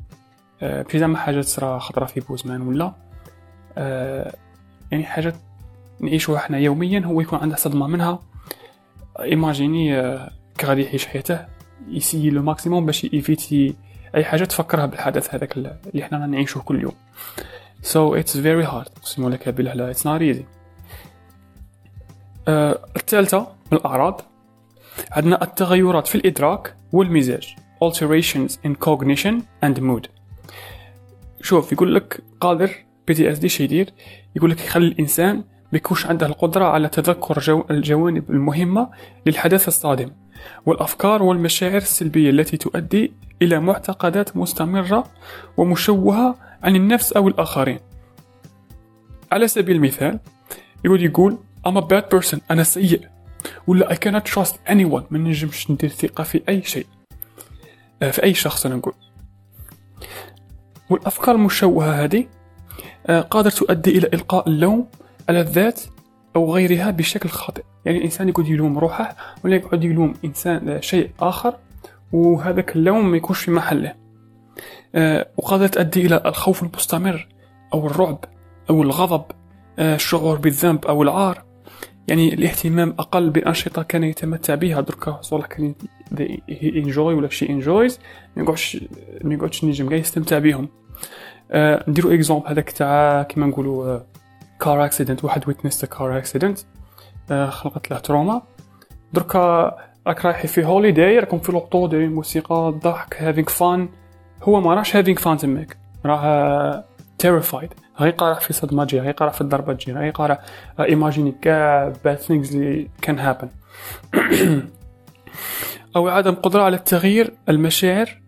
آه 0.62 0.82
ماشي 0.82 0.98
زعما 0.98 1.18
حاجة 1.18 1.40
تصرا 1.40 1.78
خطرة 1.78 2.04
في 2.04 2.20
بوزمان 2.20 2.60
ولا؟ 2.62 2.92
آه 3.78 4.34
يعني 4.90 5.04
حاجة 5.04 5.34
نعيشوها 6.00 6.38
إحنا 6.38 6.58
يوميا 6.58 7.00
هو 7.00 7.20
يكون 7.20 7.38
عنده 7.38 7.56
صدمة 7.56 7.86
منها. 7.86 8.18
imaginez 9.20 10.00
آه 10.00 10.30
كغادي 10.60 10.82
يعيش 10.82 11.06
حياته 11.06 11.46
ي 11.88 11.94
essayer 11.94 12.30
le 12.30 12.42
maximum 12.42 12.86
باش 12.86 13.04
éviter 13.04 13.74
أي 14.14 14.24
حاجة 14.24 14.44
تفكرها 14.44 14.86
بالحدث 14.86 15.34
هذاك 15.34 15.56
اللي 15.56 16.02
إحنا 16.02 16.26
نعيشه 16.26 16.60
كل 16.60 16.82
يوم. 16.82 16.94
So 17.82 18.20
it's 18.20 18.32
very 18.36 18.66
hard. 18.66 18.90
نقسمو 18.98 19.28
لك 19.28 19.48
بالله 19.48 19.92
it's 19.92 19.96
not 19.96 20.20
easy. 20.36 20.42
uh, 22.46 22.78
الثالثة 22.96 23.38
من 23.72 23.78
الأعراض 23.78 24.20
عندنا 25.12 25.42
التغيرات 25.42 26.06
في 26.06 26.14
الإدراك 26.14 26.76
والمزاج. 26.92 27.54
Alterations 27.84 28.52
in 28.66 28.74
cognition 28.86 29.34
and 29.64 29.80
mood. 29.80 30.15
شوف 31.46 31.72
يقول 31.72 31.94
لك 31.94 32.22
قادر 32.40 32.70
PTSD 33.06 33.48
شي 33.48 33.64
يدير 33.64 33.92
يقول 34.36 34.50
لك 34.50 34.64
يخلي 34.64 34.86
الإنسان 34.86 35.36
ما 35.36 35.76
يكونش 35.78 36.06
عنده 36.06 36.26
القدرة 36.26 36.64
على 36.64 36.88
تذكر 36.88 37.38
جو 37.38 37.64
الجوانب 37.70 38.30
المهمة 38.30 38.90
للحدث 39.26 39.68
الصادم 39.68 40.10
والأفكار 40.66 41.22
والمشاعر 41.22 41.76
السلبية 41.76 42.30
التي 42.30 42.56
تؤدي 42.56 43.12
إلى 43.42 43.60
معتقدات 43.60 44.36
مستمرة 44.36 45.04
ومشوهة 45.56 46.36
عن 46.62 46.76
النفس 46.76 47.12
أو 47.12 47.28
الآخرين. 47.28 47.78
على 49.32 49.48
سبيل 49.48 49.76
المثال 49.76 50.18
يقول 50.84 51.04
يقول 51.04 51.38
I'm 51.68 51.76
a 51.76 51.82
bad 51.82 52.18
person 52.18 52.38
أنا 52.50 52.62
سيء. 52.62 53.00
ولا 53.66 53.94
I 53.94 53.96
cannot 53.96 54.32
trust 54.34 54.54
anyone 54.68 55.02
ما 55.10 55.18
نجمش 55.18 55.70
ندير 55.70 55.90
ثقة 55.90 56.24
في 56.24 56.42
أي 56.48 56.62
شيء. 56.62 56.86
آه، 58.02 58.10
في 58.10 58.22
أي 58.22 58.34
شخص 58.34 58.66
أنا 58.66 58.76
نقول. 58.76 58.94
والأفكار 60.90 61.34
المشوهة 61.34 62.04
هذه 62.04 62.26
آه، 63.06 63.20
قادر 63.20 63.50
تؤدي 63.50 63.98
إلى 63.98 64.08
إلقاء 64.14 64.48
اللوم 64.48 64.86
على 65.28 65.40
الذات 65.40 65.80
أو 66.36 66.54
غيرها 66.54 66.90
بشكل 66.90 67.28
خاطئ. 67.28 67.62
يعني 67.84 67.98
الإنسان 67.98 68.28
يقعد 68.28 68.48
يلوم 68.48 68.78
روحه 68.78 69.16
ولا 69.44 69.56
يقعد 69.56 69.84
يلوم 69.84 70.14
إنسان 70.24 70.68
آه، 70.68 70.80
شيء 70.80 71.10
آخر 71.20 71.56
وهذاك 72.12 72.76
اللوم 72.76 73.10
ما 73.10 73.16
يكونش 73.16 73.38
في 73.38 73.50
محله. 73.50 73.94
آه 74.94 75.28
وقد 75.36 75.68
تؤدي 75.68 76.06
إلى 76.06 76.22
الخوف 76.26 76.62
المستمر 76.62 77.28
أو 77.74 77.86
الرعب 77.86 78.24
أو 78.70 78.82
الغضب 78.82 79.24
الشعور 79.78 80.38
بالذنب 80.38 80.86
أو 80.86 81.02
العار. 81.02 81.44
يعني 82.08 82.34
الاهتمام 82.34 82.94
أقل 82.98 83.30
بأنشطة 83.30 83.82
كان 83.82 84.04
يتمتع 84.04 84.54
بها. 84.54 84.80
دركا 84.80 85.18
صالح 85.22 85.46
كان 85.46 85.74
enjoy 86.62 87.14
ولا 87.14 87.28
شي 87.28 87.48
enjoys 87.48 88.00
ما 88.36 88.42
يقعدش 88.42 88.84
ما 89.24 89.34
يقعدش 89.34 89.64
نجم 89.64 89.88
كاع 89.88 89.98
يستمتع 89.98 90.38
بهم 90.38 90.68
آه 91.50 91.84
نديرو 91.88 92.14
exemple 92.14 92.48
هذاك 92.48 92.70
تاع 92.70 93.22
كيما 93.22 93.46
نقولوا 93.46 94.00
car 94.60 94.84
accident 94.84 95.24
واحد 95.24 95.48
witness 95.48 95.84
car 95.84 96.18
accident 96.18 96.58
خلقت 97.28 97.90
له 97.90 97.98
trauma 97.98 98.42
دركا 99.12 99.76
راك 100.06 100.24
رايحين 100.24 100.50
في 100.50 100.64
holiday 100.64 101.18
راكم 101.18 101.38
في 101.38 101.52
لوطو 101.52 101.86
دايرين 101.86 102.12
موسيقى 102.12 102.74
ضحك 102.82 103.22
having 103.22 103.48
fun 103.48 103.88
هو 104.42 104.60
ما 104.60 104.74
راهش 104.74 104.96
having 104.96 105.18
fun 105.18 105.36
تماك 105.36 105.76
راه 106.06 106.84
terrified 107.18 107.74
غيقع 108.00 108.28
راه 108.28 108.38
في 108.38 108.52
صدمه 108.52 108.84
تجي 108.84 109.00
غيقع 109.00 109.26
راه 109.26 109.32
في 109.32 109.40
الضربه 109.40 109.72
تجي 109.72 109.92
غيقع 109.92 110.26
راه 110.26 110.40
imaginez 110.80 111.34
كاع 111.42 111.92
bad 112.04 112.16
things 112.16 112.52
اللي 112.52 112.88
كان 113.02 113.18
happen 113.18 113.48
أو 115.96 116.08
عدم 116.08 116.34
قدرة 116.34 116.62
على 116.62 116.76
التغيير 116.76 117.34
المشاعر 117.48 118.20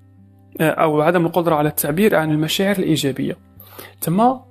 أو 0.61 1.01
عدم 1.03 1.27
القدرة 1.27 1.55
على 1.55 1.69
التعبير 1.69 2.17
عن 2.17 2.31
المشاعر 2.31 2.79
الإيجابية. 2.79 3.37
تما 4.01 4.45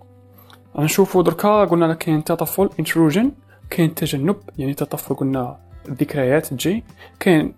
نشوفوا 0.80 1.24
دركا 1.24 1.66
قلنا 1.66 1.94
كاين 1.94 2.24
تطفل 2.24 2.70
intrusion 2.80 3.32
كاين 3.70 3.96
تجنب 3.96 4.36
يعني 4.58 4.74
تطفل 4.74 5.16
قلنا 5.16 5.58
الذكريات 5.90 6.46
تجي. 6.46 6.84
كاين 7.20 7.54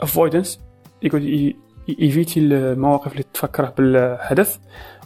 avoidance 0.00 0.60
يقعد 1.02 1.54
éviter 2.00 2.40
المواقف 2.40 3.12
اللي 3.12 3.24
تفكره 3.34 3.74
بالحدث. 3.78 4.58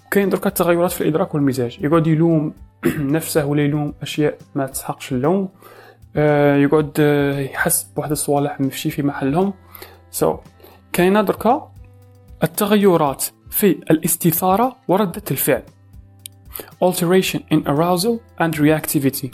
وكاين 0.06 0.28
دركا 0.28 0.48
التغيرات 0.48 0.92
في 0.92 1.00
الإدراك 1.00 1.34
والمزاج. 1.34 1.78
يقعد 1.80 2.06
يلوم 2.06 2.54
نفسه 3.16 3.46
ولا 3.46 3.62
يلوم 3.62 3.94
أشياء 4.02 4.38
ما 4.54 4.66
تسحقش 4.66 5.12
اللوم. 5.12 5.42
آه، 5.44 5.77
يقعد 6.56 6.92
آه، 7.00 7.40
يحس 7.40 7.82
بواحد 7.96 8.10
الصوالح 8.10 8.60
ماشي 8.60 8.90
في 8.90 9.02
محلهم. 9.02 9.54
so, 10.10 10.38
كاينة 10.92 11.22
دركا؟ 11.22 11.72
التغيرات 12.42 13.24
في 13.50 13.66
الاستثارة 13.70 14.76
وردة 14.88 15.22
الفعل. 15.30 15.62
Alteration 16.84 17.40
in 17.54 17.58
arousal 17.66 18.42
and 18.42 18.58
reactivity. 18.58 19.28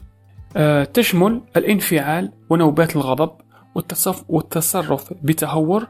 آه، 0.56 0.84
تشمل 0.84 1.40
الانفعال 1.56 2.32
ونوبات 2.50 2.96
الغضب 2.96 3.30
والتصف 3.74 4.24
والتصرف 4.28 5.12
بتهور 5.22 5.86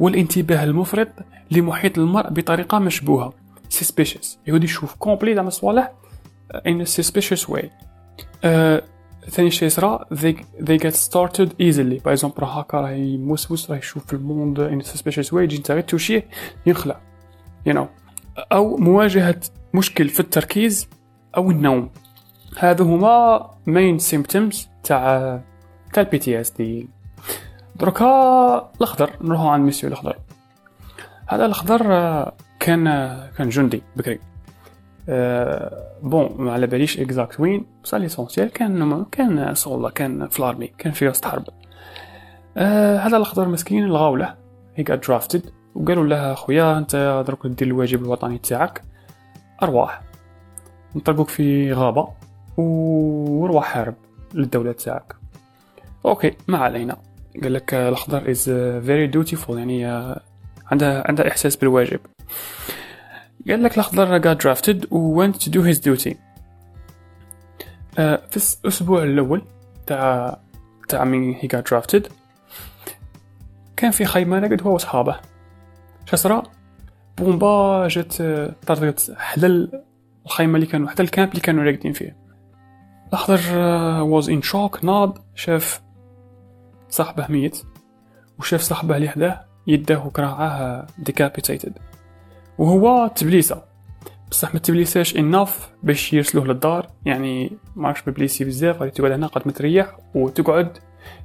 والانتباه 0.00 0.64
المفرط 0.64 1.08
لمحيط 1.50 1.98
المرء 1.98 2.30
بطريقة 2.30 2.78
مشبوهة. 2.78 3.32
Suspicious. 3.74 4.26
يقعد 4.46 4.64
يشوف 4.64 4.94
complete 4.94 5.38
على 5.38 5.48
الصوالح 5.48 5.92
in 6.54 6.84
a 6.84 6.86
suspicious 6.86 7.48
way. 7.48 7.66
آه، 8.44 8.82
ثاني 9.30 9.50
شيء 9.50 9.66
يصرى 9.66 10.04
they, 10.14 10.34
they 10.62 10.78
get 10.78 10.94
startled 10.94 11.48
easily. 11.48 12.02
par 12.04 12.12
exemple 12.12 12.42
راه 12.42 12.60
هكا 12.60 12.80
راه 12.80 12.90
يموسوس 12.90 13.70
راه 13.70 13.76
يشوف 13.76 14.06
في 14.06 14.12
ال 14.12 14.24
monde 14.24 14.82
a 14.82 14.86
suspicious 14.86 15.30
way 15.32 15.36
يجي 15.36 15.56
انت 15.56 15.70
غير 15.70 15.82
toucher 15.82 16.22
ه 16.22 16.28
ينخلع. 16.66 17.00
You 17.68 17.72
know. 17.72 17.86
أو 18.52 18.76
مواجهة 18.76 19.40
مشكل 19.74 20.08
في 20.08 20.20
التركيز 20.20 20.88
أو 21.36 21.50
النوم. 21.50 21.90
هذو 22.58 22.84
هما 22.84 23.46
main 23.68 24.02
symptoms 24.12 24.56
تاع 24.84 25.40
تاع 25.92 26.02
ال 26.02 26.18
PTSD 26.18 26.88
دركا 27.76 28.70
الأخضر 28.76 29.10
نروحو 29.20 29.48
عند 29.48 29.64
ميسيو 29.64 29.88
الأخضر. 29.88 30.16
هذا 31.26 31.46
الأخضر 31.46 31.92
آه، 31.92 32.32
كان 32.60 32.84
كان 33.38 33.48
جندي 33.48 33.82
بكري. 33.96 34.18
bon 36.02 36.34
ما 36.38 36.52
على 36.52 36.66
باليش 36.66 37.00
exact 37.00 37.40
وين 37.40 37.66
بصح 37.84 37.98
l'essentiel 37.98 38.50
كان 38.50 39.04
كان 39.12 39.54
soldat 39.54 39.90
كان 39.90 40.28
في 40.28 40.38
ال 40.38 40.44
army 40.44 40.66
كان 40.66 40.92
في 40.92 41.08
وسط 41.08 41.24
حرب 41.24 41.44
هذا 42.98 43.16
الاخضر 43.16 43.48
مسكين 43.48 43.84
الغاوله 43.84 44.34
he 44.76 44.84
got 44.84 45.00
drafted 45.06 45.50
وقالوا 45.76 46.06
له 46.06 46.34
خويا 46.34 46.78
أنت 46.78 47.24
درك 47.26 47.46
دير 47.46 47.68
الواجب 47.68 48.04
الوطني 48.04 48.38
تاعك. 48.38 48.82
أرواح. 49.62 50.02
نطلقوك 50.96 51.28
في 51.28 51.72
غابة 51.72 52.08
وروح 52.56 53.64
حارب 53.64 53.94
للدولة 54.34 54.72
تاعك. 54.72 55.16
OK 56.06 56.32
ما 56.48 56.58
علينا. 56.58 56.96
قال 57.42 57.52
لك 57.52 57.74
الاخضر 57.74 58.30
is 58.30 58.50
very 58.86 59.06
dutiful 59.06 59.58
يعني 59.58 59.88
آه، 59.88 60.20
عنده 60.66 61.04
عنده 61.08 61.28
إحساس 61.28 61.56
بالواجب. 61.56 62.00
قال 63.48 63.62
لك 63.62 63.74
الاخضر 63.74 64.20
got 64.20 64.38
drafted 64.38 64.92
و 64.92 65.26
went 65.26 65.34
to 65.34 65.50
do 65.50 65.62
his 65.62 65.80
duty. 65.80 66.14
آه، 67.98 68.22
في 68.30 68.56
الأسبوع 68.64 69.02
الأول 69.02 69.42
تاع 69.86 70.38
تاع 70.88 71.04
من 71.04 71.34
he 71.34 71.46
got 71.46 71.62
drafted 71.72 72.10
كان 73.76 73.90
في 73.90 74.04
خيمة 74.04 74.38
راقد 74.38 74.62
هو 74.62 74.74
وصحابه 74.74 75.20
شصرا 76.06 76.42
bomba 77.18 77.88
جات 77.88 78.20
آه، 78.20 78.54
طردقت 78.66 79.14
حدا 79.16 79.68
الخيمة 80.26 80.54
اللي 80.54 80.66
كانوا 80.66 80.88
حتى 80.88 81.02
ال 81.02 81.08
camp 81.08 81.30
اللي 81.30 81.40
كانوا 81.40 81.64
راقدين 81.64 81.92
فيه. 81.92 82.16
الأخضر 83.08 83.40
was 84.20 84.24
in 84.24 84.48
shock 84.48 84.84
ناض 84.84 85.18
شاف 85.34 85.82
صاحبه 86.88 87.26
ميت 87.28 87.62
وشاف 88.38 88.60
صاحبه 88.60 88.96
اللي 88.96 89.08
حداه 89.08 89.44
يده 89.66 89.98
وكرعاه 89.98 90.86
decapitated. 91.10 91.72
وهو 92.58 93.10
تبليسا. 93.14 93.62
بصح 94.30 94.54
ما 94.54 94.60
تبليساش 94.60 95.16
enough 95.16 95.70
باش 95.82 96.12
يرسلوه 96.12 96.46
للدار 96.46 96.86
يعني 97.04 97.52
ما 97.76 97.88
عرفش 97.88 98.02
بليسي 98.06 98.44
بزاف 98.44 98.80
غادي 98.80 98.90
تقعد 98.90 99.12
هنا 99.12 99.26
قد 99.26 99.42
ما 99.46 99.52
تريح 99.52 99.96
وتقعد 100.14 100.78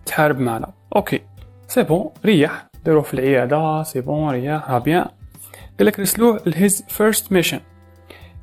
تحارب 0.05 0.39
معنا. 0.39 0.73
okay 0.95 1.21
c'est 1.67 1.83
bon 1.83 2.09
ريح 2.25 2.67
داروه 2.85 3.01
في 3.01 3.13
العيادة 3.13 3.83
c'est 3.83 4.01
bon 4.01 4.29
ريح 4.29 4.71
ها 4.71 4.79
bien. 4.79 5.05
قالك 5.79 6.00
رسلوه 6.00 6.41
ل 6.45 6.55
his 6.55 6.83
first 6.88 7.31
mission. 7.31 7.59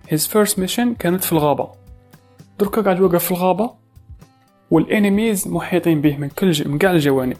his 0.09 0.27
first 0.27 0.59
mission 0.59 0.95
كانت 0.95 1.25
في 1.25 1.33
الغابة. 1.33 1.73
دركا 2.61 2.83
قاعد 2.83 2.99
يوقف 2.99 3.25
في 3.25 3.31
الغابة 3.31 3.71
وال 4.71 4.88
enemies 4.88 5.49
محيطين 5.49 6.01
به 6.01 6.17
من 6.17 6.29
كل. 6.29 6.69
من 6.69 6.79
كاع 6.79 6.91
الجوانب. 6.91 7.37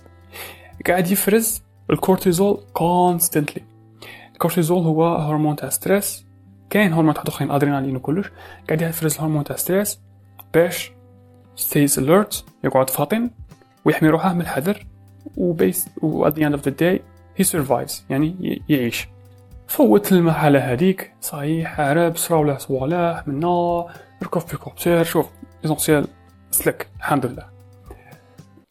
قاعد 0.87 1.11
يفرز 1.11 1.63
الكورتيزول 1.91 2.61
constantly 2.73 3.63
الكورتيزول 4.39 4.85
هو 4.85 5.17
هرمون 5.17 5.57
تاع 5.57 5.69
stress 5.69 6.27
كاين 6.71 6.93
هرمون 6.93 7.15
تاع 7.15 7.23
اخرين 7.29 7.51
ادرينالين 7.51 7.97
وكلش 7.97 8.31
قاعد 8.69 8.83
يفرز 8.83 9.15
الهرمون 9.15 9.45
تاع 9.45 9.57
stress 9.57 10.01
باش 10.55 10.93
stays 11.57 11.99
alert 11.99 12.45
يقعد 12.65 12.91
فاطن 12.91 13.31
ويحمي 13.85 14.09
روحه 14.09 14.33
من 14.33 14.41
الخطر 14.41 15.89
و 16.03 16.05
basically 16.05 16.28
و 16.28 16.31
at 16.31 16.33
the 16.33 16.41
end 16.41 16.55
of 16.55 16.63
the 16.63 16.71
day 16.71 17.01
he 17.41 17.45
survives 17.53 17.93
يعني 18.11 18.63
يعيش. 18.69 19.09
فوت 19.67 20.13
المرحلة 20.13 20.59
هذيك 20.59 21.15
صحيح 21.21 21.75
حارب 21.75 22.17
صراو 22.17 22.45
له 22.45 22.59
صوالح 22.59 23.29
منا 23.29 23.87
ركب 24.23 24.41
في 24.41 24.57
copter 24.57 25.05
شوف 25.05 25.27
l'essentiel 25.63 26.07
سلك 26.51 26.89
الحمد 26.99 27.27
لله. 27.27 27.47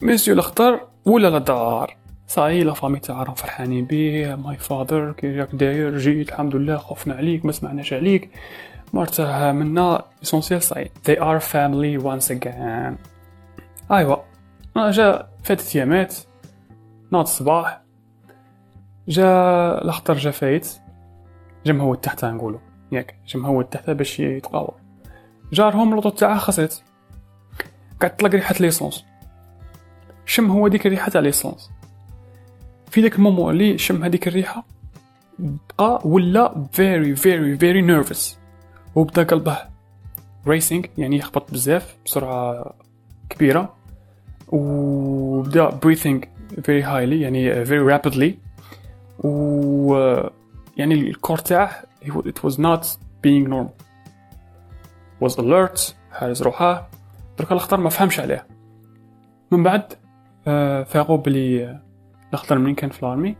ميسيو 0.02 0.34
الاخضر 0.34 0.80
ولا 1.04 1.28
للدار 1.28 1.96
صاي 2.28 2.62
la 2.62 2.74
famille 2.74 2.98
تاعهم 2.98 3.34
فرحانين 3.34 3.84
بيه. 3.84 4.34
my 4.34 4.56
father 4.56 5.12
كي 5.12 5.40
راك 5.40 5.54
داير 5.54 5.98
جيت 5.98 6.28
الحمد 6.28 6.56
لله 6.56 6.76
خفنا 6.76 7.14
عليك 7.14 7.44
ما 7.44 7.52
سمعناش 7.52 7.92
عليك. 7.92 8.30
مرته 8.92 9.52
منا 9.52 10.04
essentiel 10.22 10.62
صاي 10.62 10.90
they 11.08 11.16
are 11.16 11.40
family 11.40 12.04
once 12.04 12.36
again. 12.36 12.94
ايوا 13.92 14.16
جا 14.76 15.28
فاتت 15.42 15.74
يامات 15.74 16.14
ناض 17.12 17.22
الصباح 17.22 17.82
جا 19.08 19.28
الاخضر 19.82 20.14
جا 20.14 20.30
فايت. 20.30 20.68
جا 21.66 21.72
مهود 21.72 21.98
تحت 21.98 22.24
نقولو 22.24 22.60
ياك 22.92 23.16
جا 23.26 23.40
مهود 23.40 23.64
تحت 23.64 23.90
باش 23.90 24.20
يتقاوى 24.20 24.74
جارهم 25.52 25.94
l'auto 25.94 26.08
تاعه 26.08 26.38
خسرت. 26.38 26.82
قاعد 28.00 28.16
تطلق 28.16 28.30
ريحة 28.30 28.54
l'essence. 28.60 29.04
شم 30.26 30.50
هو 30.50 30.68
ديك 30.68 30.86
الريحة 30.86 31.10
تاع 31.10 31.20
l'essence؟ 31.20 31.70
في 32.90 33.00
داك 33.00 33.14
ال 33.14 33.19
moment 33.19 33.52
اللي 33.52 33.78
شم 33.78 34.04
هذيك 34.04 34.28
الريحة؟ 34.28 34.64
بقى 35.38 36.00
ولا 36.04 36.66
very 36.72 37.16
very 37.16 37.58
very 37.58 37.82
nervous 37.82 38.38
وبدا 38.94 39.22
قلبه 39.22 39.58
racing 40.46 40.84
يعني 40.98 41.16
يخبط 41.16 41.52
بزاف 41.52 41.96
بسرعة 42.06 42.74
كبيرة. 43.30 43.74
وبدا 44.48 45.70
breathing 45.70 46.20
very 46.62 46.82
highly 46.82 47.20
يعني 47.20 47.64
very 47.64 47.78
rapidly 47.80 48.38
و 49.18 49.94
يعني 50.76 50.94
ال 50.94 51.01
corps 51.01 51.38
تاعه 51.38 51.70
it 52.04 52.48
was 52.48 52.54
not 52.54 52.86
being 53.26 53.48
normal. 53.50 53.72
Was 55.24 55.34
alert 55.38 55.92
حارس 56.12 56.42
روحه. 56.42 56.88
درك 57.38 57.52
الاخضر 57.52 57.76
ما 57.80 57.90
فهمش 57.90 58.20
عليه 58.20 58.46
من 59.52 59.62
بعد 59.62 59.92
آه 60.46 60.82
فاقوا 60.82 61.16
بلي 61.16 61.78
الاخضر 62.28 62.58
منين 62.58 62.74
كان 62.74 62.90
في 62.90 63.02
ال 63.02 63.08
army؟ 63.08 63.36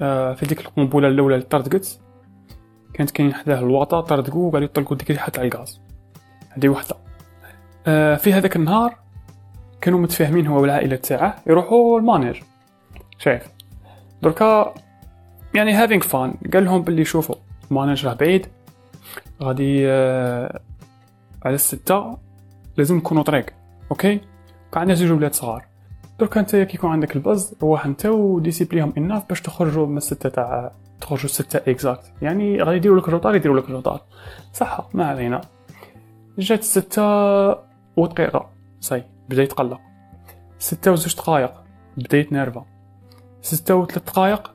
آه 0.00 0.34
في 0.34 0.46
ديك 0.46 0.60
القنبلة 0.60 1.08
الأولى 1.08 1.34
اللي 1.34 1.46
طردقت 1.46 2.00
كانت 2.94 3.10
كاين 3.10 3.34
حداه 3.34 3.58
الواطه 3.58 4.00
طردقو 4.00 4.48
وقالوا 4.48 4.64
يطلقوا 4.64 4.96
ديك 4.96 5.10
ريحه 5.10 5.28
تاع 5.28 5.44
الغاز. 5.44 5.80
هذه 6.50 6.68
وحدة. 6.68 6.96
آه 7.86 8.16
في 8.16 8.32
هذاك 8.32 8.56
النهار 8.56 8.96
كانوا 9.80 9.98
متفاهمين 9.98 10.46
هو 10.46 10.60
والعائلة 10.60 10.96
تاعه 10.96 11.36
يروحوا 11.46 11.98
المانيج. 11.98 12.44
شايف؟ 13.18 13.48
دركا 14.22 14.74
يعني 15.54 15.72
having 15.72 16.02
fun 16.02 16.34
قال 16.52 16.64
لهم 16.64 16.82
باللي 16.82 17.04
شوفوا 17.04 17.36
المانيج 17.70 18.06
راه 18.06 18.14
بعيد. 18.14 18.46
غادي 19.42 19.88
آه 19.88 20.60
على 21.44 21.54
الستة 21.54 22.18
لازم 22.76 22.96
نكونوا 22.96 23.22
طريق 23.22 23.46
okay؟ 23.90 24.20
عندنا 24.74 24.94
زوج 24.94 25.10
ولاد 25.10 25.34
صغار. 25.34 25.64
درك 26.20 26.38
انت 26.38 26.56
كي 26.56 26.76
يكون 26.76 26.90
عندك 26.90 27.16
البز 27.16 27.54
روح 27.62 27.86
انت 27.86 28.06
و 28.06 28.12
disciplineيهم 28.12 28.92
enough 28.98 29.28
باش 29.28 29.40
تخرجوا 29.40 29.86
من 29.86 29.96
الستة 29.96 30.28
تاع 30.28 30.72
تخرجوا 31.00 31.24
الستة 31.24 31.70
exact 31.70 32.12
يعني 32.22 32.62
غادي 32.62 32.76
يديروا 32.76 33.00
لك 33.00 33.08
ال 33.08 33.12
retard 33.12 33.36
يديروا 33.36 33.60
لك 33.60 33.64
ال 33.64 33.69
retard. 33.69 34.00
صح 34.52 34.88
ما 34.94 35.06
علينا. 35.06 35.40
جات 36.38 36.58
الستة 36.58 37.02
ودقيقة 37.96 38.50
صاي 38.80 39.04
بدا 39.28 39.42
يتقلق 39.42 39.80
ستة 40.58 40.92
وزوج 40.92 41.14
دقايق 41.16 41.52
بدا 41.96 42.18
يتنرفا 42.18 42.64
ستة 43.42 43.74
وثلاث 43.74 44.04
دقايق 44.04 44.54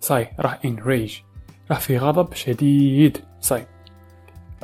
صاي 0.00 0.28
enraged 0.64 1.18
راه 1.70 1.78
في 1.78 1.98
غضب 1.98 2.34
شديد. 2.34 3.18
صاي 3.40 3.66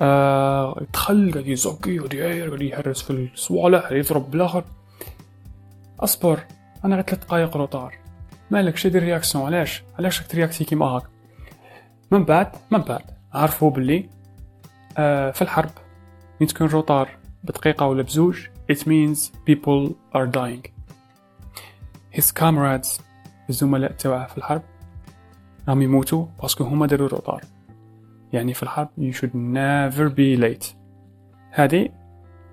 آه 0.01 0.87
دخل 0.92 1.33
قاعد 1.33 1.59
وداير 1.88 2.49
قاعد 2.49 2.62
يهرس 2.62 3.03
في 3.03 3.11
الصوالح 3.11 3.92
يضرب 3.92 4.31
بالآخر. 4.31 4.64
أصبر 6.00 6.40
أنا 6.84 6.94
غير 6.94 7.04
ثلاث 7.04 7.24
دقايق 7.24 7.56
retard 7.57 7.94
مالك 8.50 8.87
دير 8.87 9.02
réaction 9.03 9.44
علاش؟ 9.44 9.82
علاش 9.98 10.20
راك 10.20 10.30
ترياكسي 10.30 10.64
كيما 10.64 10.87
هاك؟ 10.87 11.02
من 12.11 12.24
بعد 12.24 12.56
من 12.70 12.78
بعد. 12.78 13.02
عرفوا 13.32 13.70
باللي 13.70 14.08
آه 14.98 15.30
في 15.30 15.42
الحرب 15.42 15.70
مين 16.40 16.48
تكون 16.48 16.66
retard 16.66 17.09
بدقيقة 17.44 17.87
ولا 17.87 18.02
بزوج 18.02 18.46
it 18.72 18.76
means 18.76 19.30
people 19.50 19.92
are 20.14 20.26
dying. 20.26 20.70
His 22.18 22.32
comrades 22.40 23.00
الزملاء 23.50 23.92
تاعه 23.92 24.26
في 24.26 24.38
الحرب 24.38 24.62
راهم 25.68 25.82
يموتوا 25.82 26.26
parce 26.42 26.56
que 26.56 26.64
هما 26.64 26.87
داروا 26.87 27.08
retard 27.09 27.44
يعني 28.32 28.54
في 28.54 28.62
الحرب 28.62 28.88
you 28.98 29.14
should 29.14 29.34
never 29.34 30.11
be 30.14 30.40
late. 30.40 30.74
هذه 31.50 31.88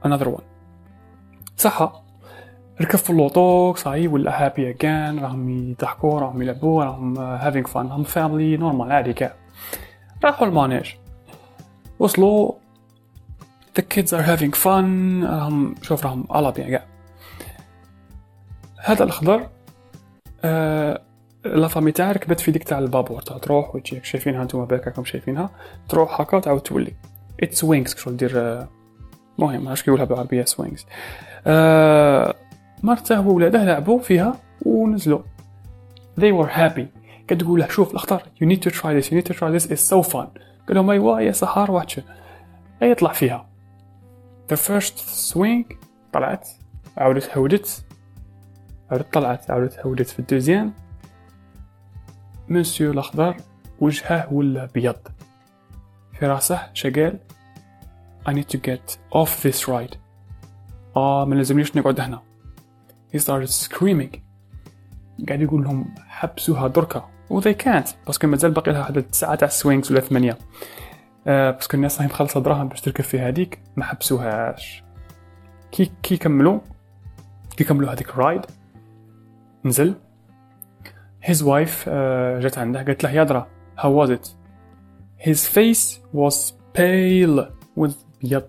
another 0.06 0.28
one. 0.28 0.44
صح 1.58 2.05
ركب 2.82 3.00
في 3.00 3.10
l'auto 3.10 3.74
صاي 3.74 4.08
ولا 4.08 4.46
happy 4.46 4.70
again 4.70 5.20
راهم 5.20 5.50
يضحكوا 5.50 6.20
راهم 6.20 6.42
يلعبوا 6.42 6.84
راهم 6.84 7.18
having 7.18 7.68
fun 7.68 7.88
راهم 7.88 8.04
family 8.04 8.58
normal 8.58 8.92
عادي 8.92 9.14
كاع. 9.14 9.34
راحوا 10.24 10.48
المانيج. 10.48 10.90
وصلوا 12.00 12.52
the 13.80 13.82
kids 13.82 14.10
are 14.10 14.26
having 14.26 14.54
fun 14.64 14.68
راهم 15.24 15.76
شوف 15.82 16.06
راهم 16.06 16.26
على 16.30 16.52
كاع. 16.52 16.86
هذا 18.78 19.04
الخضر 19.04 19.50
آه 20.44 21.02
لا 21.46 21.68
فامي 21.68 21.92
تاعها 21.92 22.12
ركبت 22.12 22.40
في 22.40 22.52
ديك 22.52 22.64
تاع 22.64 22.80
البابور 22.80 23.22
تاع 23.22 23.38
تروح 23.38 23.76
وتجيك 23.76 24.06
شايفينها 24.06 24.44
نتوما 24.44 24.66
بالك 24.66 24.88
راكم 24.88 25.06
شايفينها؟ 25.06 25.50
تروح 25.90 26.22
هكا 26.22 26.38
وتعاود 26.38 26.62
تولي. 26.62 26.94
اتس 27.44 27.64
وينكس 27.64 27.98
شغل 27.98 28.18
دير 28.18 28.32
آه 28.36 28.68
مهم 29.38 29.66
ما 29.66 29.76
كيقولها 29.76 30.06
بالعربية 30.06 30.46
سوينكس 30.46 30.86
آه 31.48 32.36
مرته 32.86 33.28
وولادها 33.28 33.66
لعبوا 33.66 34.00
فيها 34.00 34.40
ونزلوا. 34.66 35.22
They 36.20 36.32
were 36.32 36.50
happy. 36.50 36.86
كتقول 37.28 37.60
له 37.60 37.68
شوف 37.68 37.92
الاخطر 37.92 38.20
you 38.20 38.46
need 38.46 38.60
to 38.60 38.72
try 38.72 39.02
this 39.02 39.10
you 39.10 39.14
need 39.14 39.28
to 39.32 39.38
try 39.38 39.60
this 39.60 39.68
it's 39.72 39.90
so 39.94 40.12
fun. 40.12 40.28
قال 40.68 40.76
لهم 40.76 40.90
ايوا 40.90 41.20
يا 41.20 41.32
سحار 41.32 41.72
واتش 41.72 42.00
اي 42.82 42.92
يطلع 42.92 43.14
فيها. 43.14 43.50
The 44.54 44.56
first 44.56 44.98
swing 45.34 45.76
طلعت 46.14 46.50
عاودت 46.98 47.38
هودت 47.38 47.86
عاودت 48.92 49.14
طلعت 49.14 49.52
عاودت 49.52 49.80
هودت. 49.80 50.08
في 50.08 50.20
الدوزيام 50.20 50.74
مسيو 52.50 52.92
الأخضر 52.92 53.36
وجهه 53.80 54.34
ولا 54.34 54.64
ابيض 54.64 54.96
في 56.14 56.26
راسه 56.26 56.70
شقال 56.74 57.20
I 58.30 58.32
need 58.32 58.50
to 58.56 58.58
get 58.58 58.98
off 59.16 59.44
this 59.44 59.68
ride. 59.68 59.98
آه 60.96 61.26
ما 61.26 61.36
لازمنيش 61.36 61.76
نقعد 61.78 62.00
هنا. 62.00 62.22
He 63.16 63.20
started 63.20 63.50
screaming. 63.50 64.20
قاعد 65.28 65.42
يقول 65.42 65.64
لهم 65.64 65.96
حبسوها 66.08 66.68
دركا 66.68 67.10
و 67.30 67.42
they 67.42 67.56
can't. 67.64 67.90
parce 68.06 68.20
que 68.20 68.28
مازال 68.28 68.52
باقي 68.52 68.72
لها 68.72 68.80
واحد 68.80 69.04
تسعة 69.04 69.36
تاع 69.36 69.48
swings 69.48 69.92
ولا 69.92 70.02
ثمانية. 70.02 70.38
آه 71.28 71.52
parce 71.52 71.68
que 71.68 71.78
الناس 71.78 71.98
راهي 71.98 72.08
مخلصة 72.08 72.40
دراهم 72.40 72.68
باش 72.68 72.82
تركب 72.82 73.04
في 73.04 73.20
هذيك 73.20 73.60
ما 73.76 73.84
حبسوهاش. 73.84 74.84
كي 75.72 75.92
كي 76.04 76.18
كملوا 76.18 76.60
كي 77.58 77.64
كملوا 77.64 77.94
هذيك 77.94 78.10
ال 78.10 78.16
ride 78.16 78.42
نزل. 79.66 79.96
His 81.24 81.38
wife 81.38 81.86
uh, 81.86 82.42
جات 82.42 82.58
عنده 82.58 82.84
قالت 82.84 83.04
له 83.04 83.12
يادرا 83.12 83.48
how 83.78 83.90
was 83.90 84.10
it? 84.10 84.28
His 85.28 85.48
face 85.48 86.00
was 86.14 86.54
pale 86.78 87.46
with 87.80 87.96
بيض. 88.22 88.44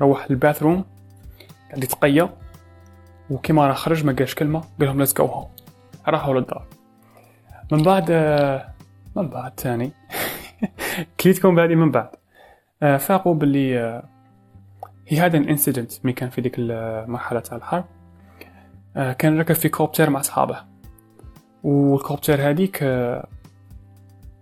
روح 0.00 0.26
ال 0.30 0.35
bathroom. 0.35 0.84
قاعد 1.68 1.84
يتقيأ. 1.84 2.39
وكيما 3.30 3.66
راه 3.66 3.74
خرج 3.74 4.04
ما 4.04 4.12
قالش 4.12 4.34
كلمة 4.34 4.60
قال 4.60 4.88
لهم 4.88 4.98
let's 4.98 5.14
go 5.14 5.26
home 5.26 5.48
راحوا 6.08 6.34
للدار 6.34 6.66
من 7.72 7.82
بعد 7.82 8.10
من 9.16 9.28
بعد 9.28 9.60
ثاني. 9.60 9.92
كليتكم 11.20 11.54
بعدي 11.54 11.74
من 11.74 11.90
بعد. 11.90 12.10
فاقوا 12.80 13.34
باللي 13.34 14.02
هي 15.08 15.20
هذا 15.20 15.36
incident 15.36 15.92
mais 16.04 16.12
كان 16.12 16.30
في 16.30 16.40
ديك 16.40 16.54
المرحلة 16.58 17.40
تاع 17.40 17.56
الحرب. 17.56 17.84
كان 18.94 19.38
ركب 19.38 19.54
في 19.54 19.68
copter 19.68 20.10
مع 20.10 20.20
أصحابه. 20.20 20.64
وال 21.62 21.84
copter 21.84 22.50
هذيك 22.50 22.82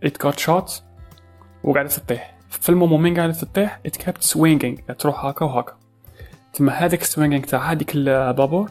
it 0.03 0.27
got 0.27 0.37
shot 0.37 0.73
وقاعدة 1.65 1.89
تطيح. 1.89 2.39
في 2.49 2.69
ال 2.69 2.76
moment 2.76 3.17
قاعدة 3.17 3.33
تطيح؟ 3.33 3.81
it 3.87 3.97
kept 3.97 4.23
swinging 4.23 4.77
تروح 4.99 5.25
هكا 5.25 5.45
وهكا. 5.45 5.77
تما 6.53 6.73
هذاك 6.73 7.03
ال 7.03 7.08
swinging 7.08 7.45
تاع 7.45 7.73
هذيك 7.73 7.93
البابور 7.95 8.71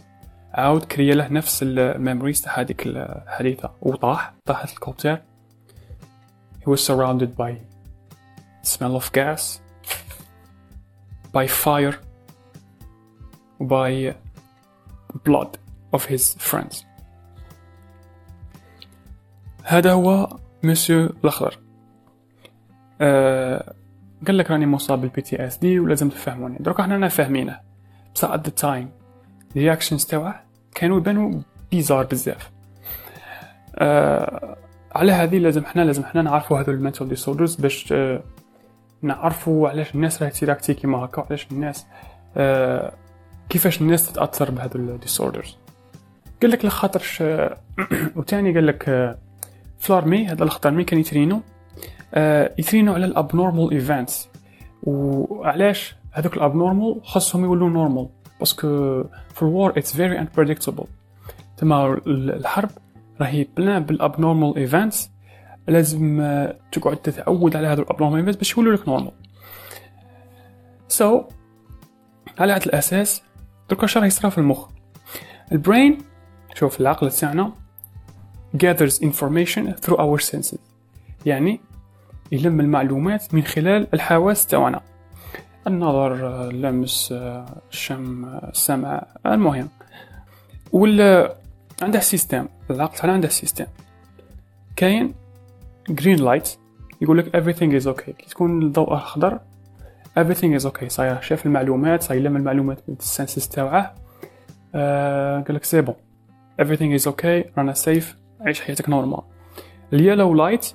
عاود 0.57 0.85
كريا 0.85 1.15
له 1.15 1.27
نفس 1.27 1.63
ال 1.63 1.72
memories 1.72 2.41
تاع 2.41 2.59
هذيك 2.59 2.87
الحادثة. 2.87 3.71
وطاح 3.81 4.33
طاحت 4.45 4.73
ال 4.73 4.80
copter 4.80 5.21
he 6.59 6.69
was 6.69 6.79
surrounded 6.79 7.35
by 7.37 7.53
smell 8.63 8.95
of 9.01 9.11
gas 9.11 9.59
by 11.33 11.47
fire 11.47 11.95
by 13.61 14.15
blood 15.25 15.57
of 15.95 16.05
his 16.05 16.35
friends. 16.39 16.85
هذا 19.63 19.91
هو 19.91 20.37
مسيو 20.63 21.05
الاخضر 21.05 21.59
أه 23.01 23.73
قال 24.27 24.37
لك 24.37 24.51
راني 24.51 24.65
مصاب 24.65 25.01
بال 25.01 25.21
PTSD 25.21 25.79
ولازم 25.79 26.09
تفهموني. 26.09 26.57
دروك 26.59 26.79
إحنا 26.79 27.07
فاهمينه 27.07 27.59
بصح 28.15 28.31
at 28.31 28.45
the 28.45 28.49
time 28.55 28.91
ال 29.55 29.60
reactions 29.60 30.05
تاعه 30.05 30.46
كانوا 30.77 30.97
يبانوا 30.97 31.41
bizarre 31.71 32.05
بزاف. 32.05 32.51
أه 33.75 34.57
على 34.91 35.11
هذه 35.11 35.37
لازم 35.37 35.63
إحنا 35.63 35.81
لازم 35.81 36.03
إحنا 36.03 36.21
نعرفوا 36.21 36.59
هذو 36.59 36.73
ال 36.73 36.78
mental 36.78 37.09
disorders 37.09 37.55
باش 37.55 37.91
أه 37.91 38.23
نعرفوا 39.01 39.69
علاش 39.69 39.95
الناس 39.95 40.21
راهي 40.21 40.31
تيراكتي 40.31 40.73
كيما 40.73 41.05
هكا 41.05 41.21
وعلاش 41.21 41.47
الناس 41.51 41.85
أه 42.37 42.93
كيفاش 43.49 43.81
الناس 43.81 44.11
تتأثر 44.11 44.51
بهذو 44.51 44.75
ال 44.75 44.84
disorders 44.84 45.57
قال 46.41 46.51
لك 46.51 46.65
لخاطرش 46.65 47.23
وتاني 48.17 48.53
قال 48.53 48.67
لك 48.67 49.17
ف 49.79 49.85
l'armée 49.85 50.27
هذا 50.27 50.43
الخطر 50.43 50.71
mais 50.71 50.83
كان 50.83 50.99
يترينو 50.99 51.41
آه 52.13 52.53
يترينو 52.57 52.93
على 52.93 53.05
ال 53.05 53.13
abnormal 53.13 53.71
events 53.71 54.29
وعلاش 54.83 55.95
هذوك 56.11 56.37
ال 56.37 56.44
abnormal 56.44 57.01
خاصهم 57.03 57.43
يولوا 57.43 57.69
normal 57.69 58.09
parce 58.39 58.79
que 58.79 59.03
في 59.35 59.41
ال 59.41 59.50
war 59.50 59.77
it's 59.77 59.95
very 59.95 60.25
unpredictable. 60.25 60.85
تما 61.57 62.01
الحرب 62.07 62.69
راهي 63.21 63.47
pleine 63.57 63.83
بال 63.83 63.98
abnormal 63.98 64.57
events 64.57 65.09
لازم 65.67 66.23
تقعد 66.71 66.97
تتعود 66.97 67.55
على 67.55 67.67
هذو 67.67 67.81
ال 67.81 67.86
abnormal 67.86 68.19
events 68.19 68.37
باش 68.37 68.57
يولوا 68.57 68.73
لك 68.73 68.87
normal 68.87 69.11
so 70.87 71.21
so, 71.21 71.23
على 72.39 72.53
هذا 72.53 72.65
الأساس 72.65 73.21
دركا 73.69 73.85
اش 73.85 73.97
راه 73.97 74.05
يصرا 74.05 74.29
في 74.29 74.37
المخ. 74.37 74.67
ال 75.51 75.59
brain 75.59 75.97
شوف 76.55 76.81
العقل 76.81 77.11
تاعنا 77.11 77.53
gathers 78.63 79.01
information 79.03 79.73
through 79.85 79.97
our 79.97 80.19
senses. 80.31 80.59
يعني 81.25 81.61
يلم 82.31 82.59
المعلومات 82.59 83.33
من 83.33 83.43
خلال 83.43 83.87
الحواس 83.93 84.47
تاعنا. 84.47 84.81
النظر 85.67 86.49
اللمس 86.49 87.13
الشم 87.71 88.25
السمع 88.25 89.05
المهم. 89.25 89.69
ولا 90.71 91.35
عنده 91.81 91.99
system 91.99 92.47
العقل 92.71 92.97
تاعنا 92.97 93.13
عنده 93.13 93.27
system. 93.27 93.65
كاين 94.75 95.13
green 95.91 96.19
light 96.19 96.47
يقول 97.01 97.17
لك 97.17 97.37
everything 97.37 97.83
is 97.83 97.87
okay. 97.87 98.11
كي 98.11 98.29
تكون 98.29 98.61
الضوء 98.61 98.93
أخضر 98.93 99.39
everything 100.19 100.61
is 100.61 100.65
okay. 100.65 100.87
صاير 100.87 101.21
شاف 101.21 101.45
المعلومات 101.45 102.03
صاير 102.03 102.21
يلم 102.21 102.35
المعلومات 102.35 102.79
من 102.87 102.95
ال 102.99 103.06
senses 103.06 103.47
تاعه 103.47 103.95
آه 104.75 105.39
قال 105.41 105.55
لك 105.55 105.63
c'est 105.63 105.81
bon 105.81 105.95
everything 106.61 107.01
is 107.01 107.11
okay. 107.11 107.57
رانا 107.57 107.73
safe 107.73 108.17
عيش 108.41 108.61
حياتك 108.61 108.89
normal 108.89 109.21
ال 109.93 110.33
yellow 110.33 110.55
light 110.55 110.73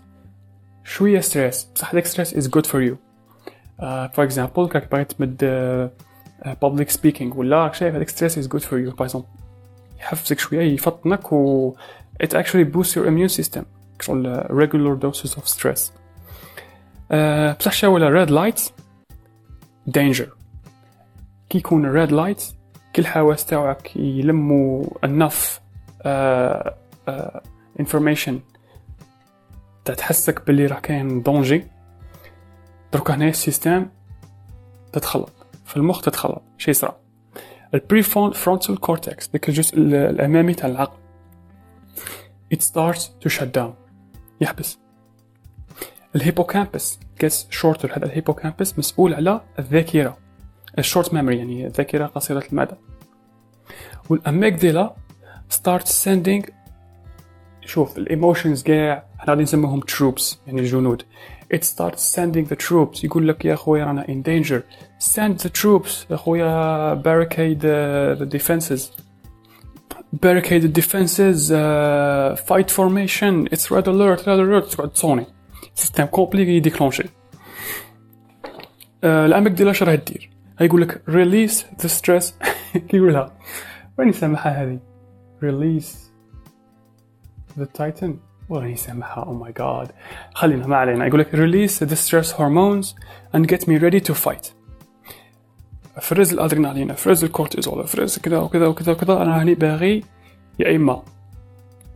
شوية 0.84 1.20
stress 1.20 1.64
بصح 1.74 1.90
هذاك 1.90 2.06
stress 2.06 2.34
is 2.34 2.48
good 2.48 2.66
for 2.66 2.82
you 2.82 2.96
for 3.82 4.24
example 4.24 4.68
كراك 4.68 4.90
باغي 4.90 5.04
تمد 5.04 5.36
public 6.62 6.88
uh, 6.88 6.92
speaking 6.92 7.38
ولا 7.38 7.62
راك 7.62 7.74
شايف 7.74 7.94
هذاك 7.94 8.08
stress 8.08 8.38
is 8.38 8.48
good 8.48 8.60
for 8.60 8.78
you 8.78 8.90
par 8.90 9.02
exemple 9.02 9.28
يحفزك 9.98 10.38
شوية 10.38 10.74
يفطنك 10.74 11.32
و 11.32 11.74
it 12.22 12.28
actually 12.28 12.64
boosts 12.74 12.96
your 12.96 13.06
immune 13.06 13.40
system 13.40 13.62
شغل 14.00 14.44
regular 14.50 14.96
doses 14.96 15.36
of 15.36 15.48
stress. 15.48 15.90
Uh, 17.10 17.58
بصح 17.58 17.72
شا 17.72 17.88
ولا 17.88 18.26
red 18.26 18.30
light 18.30 18.60
danger. 19.90 20.28
كي 21.48 21.58
يكون 21.58 21.84
ال 21.84 21.91
red 21.91 22.12
light 22.12 22.42
كل 22.96 23.02
الحواس 23.02 23.46
تاعك 23.46 23.96
يلموا 23.96 24.84
enough 25.06 25.60
uh, 26.04 26.70
uh, 27.08 27.40
تحسك 29.84 30.46
باللي 30.46 30.66
راه 30.66 30.80
كاين 30.80 31.22
danger 31.22 31.64
دروك 32.92 33.10
هنا 33.10 33.28
ال 33.28 33.37
system 33.37 33.86
تتخلط 34.92 35.32
في 35.64 35.76
المخ 35.76 36.00
تتخلط 36.00 36.42
شي 36.58 36.70
يصرى 36.70 36.96
ال 37.74 38.02
prefrontal 38.02 38.80
cortex 38.80 39.28
ديك 39.28 39.48
الجزء 39.48 39.78
الأمامي 39.78 40.54
تاع 40.54 40.68
العقل. 40.68 40.98
It 42.54 42.58
starts 42.58 43.00
to 43.24 43.28
shut 43.28 43.58
down 43.58 43.70
يحبس. 44.40 44.78
ال 46.16 46.23
hippocampus 46.23 46.98
gets 47.24 47.58
shorter 47.60 47.96
هذا 47.96 48.06
الهيبوكامبس 48.06 48.78
مسؤول 48.78 49.14
على 49.14 49.40
الذاكرة. 49.58 50.18
ال 50.78 50.84
short 50.84 51.14
memory 51.14 51.38
يعني 51.38 51.66
الذاكرة 51.66 52.06
قصيرة 52.06 52.44
المدى. 52.52 52.74
وال 54.10 54.27
amygdala 54.27 54.94
start 55.52 55.82
sending 55.82 56.50
شوف 57.64 57.98
ال 57.98 58.05
emotions 58.05 58.62
كاع 58.62 59.06
إحنا 59.20 59.30
غادي 59.30 59.42
نسموهم 59.42 59.80
troops 59.80 60.36
يعني 60.46 60.60
الجنود. 60.60 61.02
it 61.51 61.63
starts 61.63 62.01
sending 62.01 62.45
the 62.45 62.55
troops 62.55 63.03
يقول 63.03 63.27
لك 63.27 63.45
يا 63.45 63.55
خويا 63.55 63.85
رانا 63.85 64.03
in 64.03 64.23
danger 64.23 64.61
send 64.99 65.39
the 65.43 65.49
troops 65.49 66.11
يا 66.11 66.15
خويا 66.15 66.95
barricade 66.95 67.59
the, 67.59 68.19
the 68.19 68.37
defenses 68.37 68.91
barricade 70.13 70.61
the 70.61 70.73
defenses 70.81 71.51
uh, 71.51 72.35
fight 72.49 72.71
formation 72.71 73.47
it's 73.51 73.71
red 73.71 73.87
alert 73.87 74.25
red 74.27 74.39
alert 74.39 74.71
تقعد 74.71 74.89
تصوني 74.89 75.25
سيستم 75.75 76.05
كومبلي 76.05 76.57
يديكلونشي 76.57 77.03
آه 79.03 79.25
الامك 79.25 79.51
ديال 79.51 79.69
اش 79.69 79.83
راه 79.83 79.95
دير 79.95 80.29
يقول 80.61 80.81
لك 80.81 81.01
release 81.09 81.83
the 81.83 81.89
stress 81.89 82.33
كيقولها 82.89 83.37
وين 83.99 84.11
سامحها 84.11 84.63
هذه 84.63 84.79
release 85.41 85.95
the 87.59 87.65
titan 87.65 88.11
وين 88.52 88.76
سامحها 88.76 89.24
oh 89.24 89.46
my 89.46 89.52
god. 89.52 89.92
خلينا 90.34 90.66
ما 90.66 90.76
علينا. 90.76 91.06
يقول 91.06 91.20
لك 91.20 91.30
release 91.30 91.88
the 91.88 91.96
stress 91.96 92.32
hormones 92.32 92.94
and 93.34 93.46
get 93.46 93.66
me 93.68 93.78
ready 93.78 94.00
to 94.10 94.14
fight. 94.14 94.52
أفرز 95.96 96.32
الأدرينالين. 96.32 96.90
أفرز 96.90 97.24
الكورتيزول. 97.24 97.80
أفرز 97.80 98.18
كذا 98.18 98.38
وكذا 98.38 98.66
وكذا 98.66 98.92
وكذا. 98.92 99.22
أنا 99.22 99.42
هني 99.42 99.54
باغي 99.54 100.04
يا 100.58 100.76
إما 100.76 101.02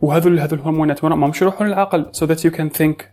وهذول 0.01 0.39
هذول 0.39 0.59
الهرمونات 0.59 1.03
ما 1.03 1.27
مش 1.27 1.41
يروحوا 1.41 1.67
للعقل 1.67 2.05
so 2.13 2.25
that 2.25 2.39
you 2.39 2.51
can 2.57 2.69
think 2.79 3.03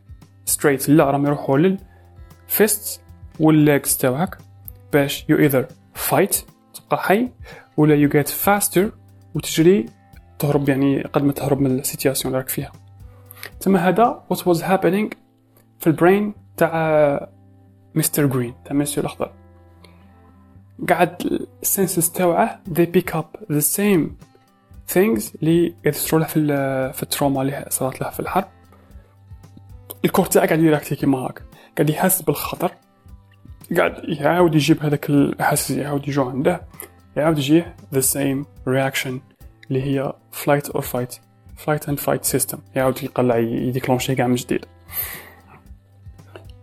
straight. 0.54 0.88
لا 0.88 1.10
راهم 1.10 1.26
يروحوا 1.26 1.58
لل 1.58 1.99
fists 1.99 3.00
وال 3.40 3.59
legs 3.59 3.96
تاعك 3.96 4.38
باش 4.92 5.24
you 5.24 5.36
either 5.36 5.64
fight 6.10 6.36
تبقى 6.74 7.02
حي 7.02 7.28
ولا 7.76 8.08
you 8.08 8.12
get 8.12 8.28
faster 8.28 8.84
وتجري 9.34 9.86
تهرب 10.38 10.68
يعني 10.68 11.02
قد 11.02 11.24
ما 11.24 11.32
تهرب 11.32 11.60
من 11.60 11.78
ال 11.78 11.84
situation 11.84 12.34
اللي 12.34 12.38
راك 12.38 12.48
فيها. 12.48 12.72
تما 13.60 13.88
هذا 13.88 14.24
what 14.32 14.36
was 14.36 14.60
happening 14.60 15.16
في 15.78 15.86
ال 15.86 15.94
brain 15.94 16.34
تاع 16.56 17.28
Mister 17.94 18.26
Green 18.26 18.54
تاع 18.64 18.76
مسيو 18.76 19.02
الأخضر. 19.02 19.32
قاعد 20.88 21.22
ال 21.62 21.69
senses 21.69 22.10
تاوعه 22.10 22.60
they 22.70 22.86
pick 22.96 23.14
up 23.14 23.52
the 23.52 23.62
same 23.76 24.08
things 24.94 25.34
اللي 25.34 25.74
يصيروا 25.84 26.20
له 26.20 26.26
في 26.26 26.46
في 26.92 27.02
ال 27.02 27.08
trauma 27.08 27.42
اللي 27.42 27.66
صارت 27.68 28.00
له 28.00 28.10
في 28.10 28.20
الحرب. 28.20 28.48
ال 30.04 30.08
corps 30.08 30.26
تاعه 30.26 30.46
قاعد 30.46 30.60
يراكتي 30.60 30.96
كيما 30.96 31.18
هاك 31.18 31.42
قاعد 31.76 31.90
يحس 31.90 32.22
بالخطر. 32.22 32.72
قاعد 33.76 34.04
يعاود 34.04 34.54
يجيب 34.54 34.82
هذاك 34.82 35.10
الاحاسيس 35.10 35.76
يعاود 35.76 36.08
يجو 36.08 36.30
عنده. 36.30 36.62
يعاود 37.16 37.38
يجيه 37.38 37.76
the 37.94 38.02
same 38.02 38.44
reaction 38.68 39.12
اللي 39.70 39.82
هي 39.82 40.12
flight 40.32 40.68
or 40.70 40.80
fight. 40.80 41.23
Flight 41.56 41.88
and 41.88 41.98
fight 41.98 42.36
system. 42.36 42.58
يعاود 42.76 43.02
يقلع 43.02 43.36
يديكلونشي 43.36 44.14
كاع 44.14 44.26
من 44.26 44.34
جديد. 44.34 44.64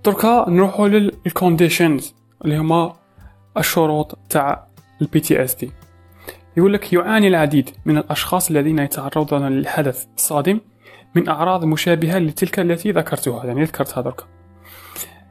دركا 0.06 0.46
نروحو 0.50 0.88
لل 0.88 1.09
conditions 1.09 2.16
اللي 2.46 2.58
هما 2.58 2.94
الشروط 3.58 4.18
تاع 4.30 4.68
ال 5.02 5.20
PTSD 5.20 5.72
يقول 6.58 6.74
لك 6.74 6.94
يعاني 6.94 7.28
العديد 7.28 7.70
من 7.86 7.98
الأشخاص 7.98 8.50
الذين 8.50 8.80
يتعرضون 8.80 9.48
للحدث 9.48 10.06
الصادم 10.18 10.60
من 11.16 11.30
أعراض 11.30 11.66
مشابهة 11.66 12.20
لتلك 12.20 12.60
التي 12.60 12.92
ذكرتها 12.92 13.46
يعني 13.46 13.64
ذكرتها 13.64 14.02
درك 14.02 14.22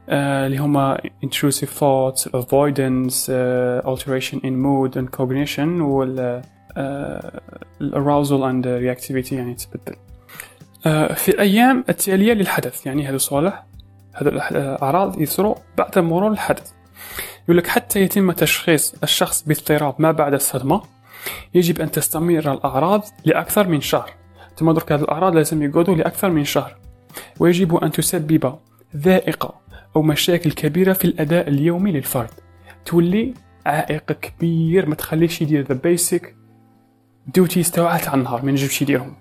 آه، 0.09 0.45
اللي 0.45 0.57
هما 0.57 0.97
intrusive 1.25 1.69
thoughts, 1.79 2.25
avoidance, 2.25 3.29
uh, 3.29 3.87
alteration 3.87 4.37
in 4.39 4.55
mood 4.65 4.95
and 4.95 5.19
cognition 5.19 5.81
وال 5.81 6.41
arousal 7.81 8.41
and 8.43 8.65
reactivity 8.65 9.33
يعني 9.33 9.55
تبدل. 9.55 9.95
uh, 9.95 11.13
في 11.13 11.29
الأيام 11.29 11.83
التالية 11.89 12.33
للحدث 12.33 12.85
يعني 12.85 13.07
هذا 13.07 13.15
الصالح 13.15 13.65
هذا 14.13 14.29
الأعراض 14.29 15.21
يصيروا 15.21 15.55
بعد 15.77 15.99
مرور 15.99 16.31
الحدث. 16.31 16.71
يقول 17.43 17.57
لك 17.57 17.67
حتى 17.67 18.01
يتم 18.01 18.31
تشخيص 18.31 18.95
الشخص 19.03 19.43
باضطراب 19.47 19.95
ما 19.99 20.11
بعد 20.11 20.33
الصدمة 20.33 20.81
يجب 21.53 21.81
أن 21.81 21.91
تستمر 21.91 22.53
الأعراض 22.53 23.03
لأكثر 23.25 23.67
من 23.67 23.81
شهر. 23.81 24.13
ثم 24.57 24.71
درك 24.71 24.91
هذه 24.91 25.01
الأعراض 25.01 25.35
لازم 25.35 25.63
يقعدوا 25.63 25.95
لأكثر 25.95 26.29
من 26.29 26.43
شهر. 26.43 26.75
ويجب 27.39 27.75
أن 27.75 27.91
تسبب 27.91 28.55
ضائقة 28.95 29.61
أو 29.95 30.01
مشاكل 30.01 30.51
كبيرة 30.51 30.93
في 30.93 31.05
الأداء 31.05 31.47
اليومي 31.47 31.91
للفرد. 31.91 32.29
تولي 32.85 33.33
عائق 33.65 34.11
كبير 34.11 34.85
ما 34.85 34.95
تخليش 34.95 35.41
يدير 35.41 35.65
the 35.65 35.73
basic 35.73 36.35
duties 37.27 37.71
تاعه 37.71 38.03
تاع 38.03 38.13
النهار 38.13 38.41
ما 38.41 38.49
ينجمش 38.49 38.81
يديرهم 38.81 39.15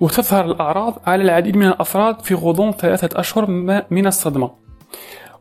وتظهر 0.00 0.44
الأعراض 0.44 0.98
على 1.06 1.22
العديد 1.22 1.56
من 1.56 1.66
الأفراد 1.66 2.20
في 2.20 2.34
غضون 2.34 2.72
ثلاثة 2.72 3.20
أشهر 3.20 3.50
من 3.90 4.06
الصدمة. 4.06 4.50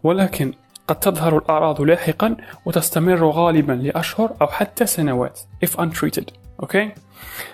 ولكن 0.04 0.54
قد 0.88 1.00
تظهر 1.00 1.38
الأعراض 1.38 1.82
لاحقا 1.82 2.36
وتستمر 2.66 3.30
غالبا 3.30 3.74
لأشهر 3.74 4.36
أو 4.42 4.48
حتى 4.48 4.86
سنوات 4.86 5.40
if 5.66 5.70
untreated. 5.70 6.34
okay؟ 6.60 6.92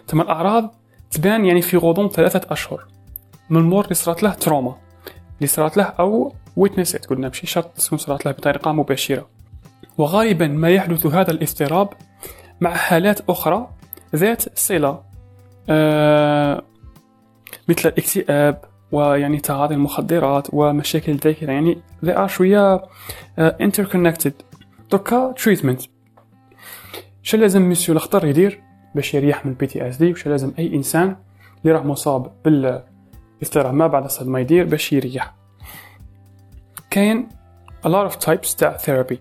ثم 0.07 0.21
الأعراض 0.21 0.75
تبان 1.11 1.45
يعني 1.45 1.61
في 1.61 1.77
غضون 1.77 2.09
ثلاثة 2.09 2.53
أشهر. 2.53 2.85
من 3.49 3.57
المور 3.57 3.83
اللي 3.83 3.95
صارت 3.95 4.23
له 4.23 4.33
trauma. 4.33 4.75
اللي 5.37 5.47
صارت 5.47 5.77
له 5.77 5.83
أو 5.83 6.33
witness 6.59 7.07
قلنا 7.07 7.27
ماشي 7.27 7.47
شرط 7.47 7.77
تكون 7.77 7.97
صارت 7.97 8.25
له 8.25 8.31
بطريقة 8.31 8.71
مباشرة. 8.71 9.29
وغالبا 9.97 10.47
ما 10.47 10.69
يحدث 10.69 11.05
هذا 11.05 11.31
الاضطراب 11.31 11.89
مع 12.61 12.75
حالات 12.75 13.29
أخرى 13.29 13.67
ذات 14.15 14.59
صلة. 14.59 15.03
آه 15.69 16.63
مثل 17.67 17.89
الاكتئاب 17.89 18.61
ويعني 18.91 19.39
تعاطي 19.39 19.73
المخدرات 19.73 20.47
ومشاكل 20.53 21.11
الذاكرة 21.11 21.51
يعني 21.51 21.81
they 22.05 22.15
are 22.17 22.25
شوية 22.25 22.77
uh, 22.77 22.83
interconnected. 23.61 24.31
دوكا 24.91 25.31
treatment 25.31 25.81
شو 27.23 27.37
لازم 27.37 27.69
مسيو 27.69 27.95
الخطر 27.95 28.25
يدير 28.25 28.61
باش 28.95 29.13
يريح 29.13 29.45
من 29.45 29.51
ال 29.51 29.67
PTSD 29.67 30.11
وش 30.11 30.27
لازم 30.27 30.53
أي 30.59 30.75
إنسان 30.75 31.15
اللي 31.61 31.75
راه 31.75 31.83
مصاب 31.83 32.31
بالاضطراب 32.45 33.73
ما 33.73 33.87
بعد 33.87 34.03
الصدمة 34.03 34.39
يدير 34.39 34.65
باش 34.65 34.93
يريح. 34.93 35.33
كاين 36.89 37.29
a 37.85 37.89
lot 37.89 38.11
of 38.11 38.15
types 38.25 38.55
تاع 38.55 38.77
therapy. 38.77 39.15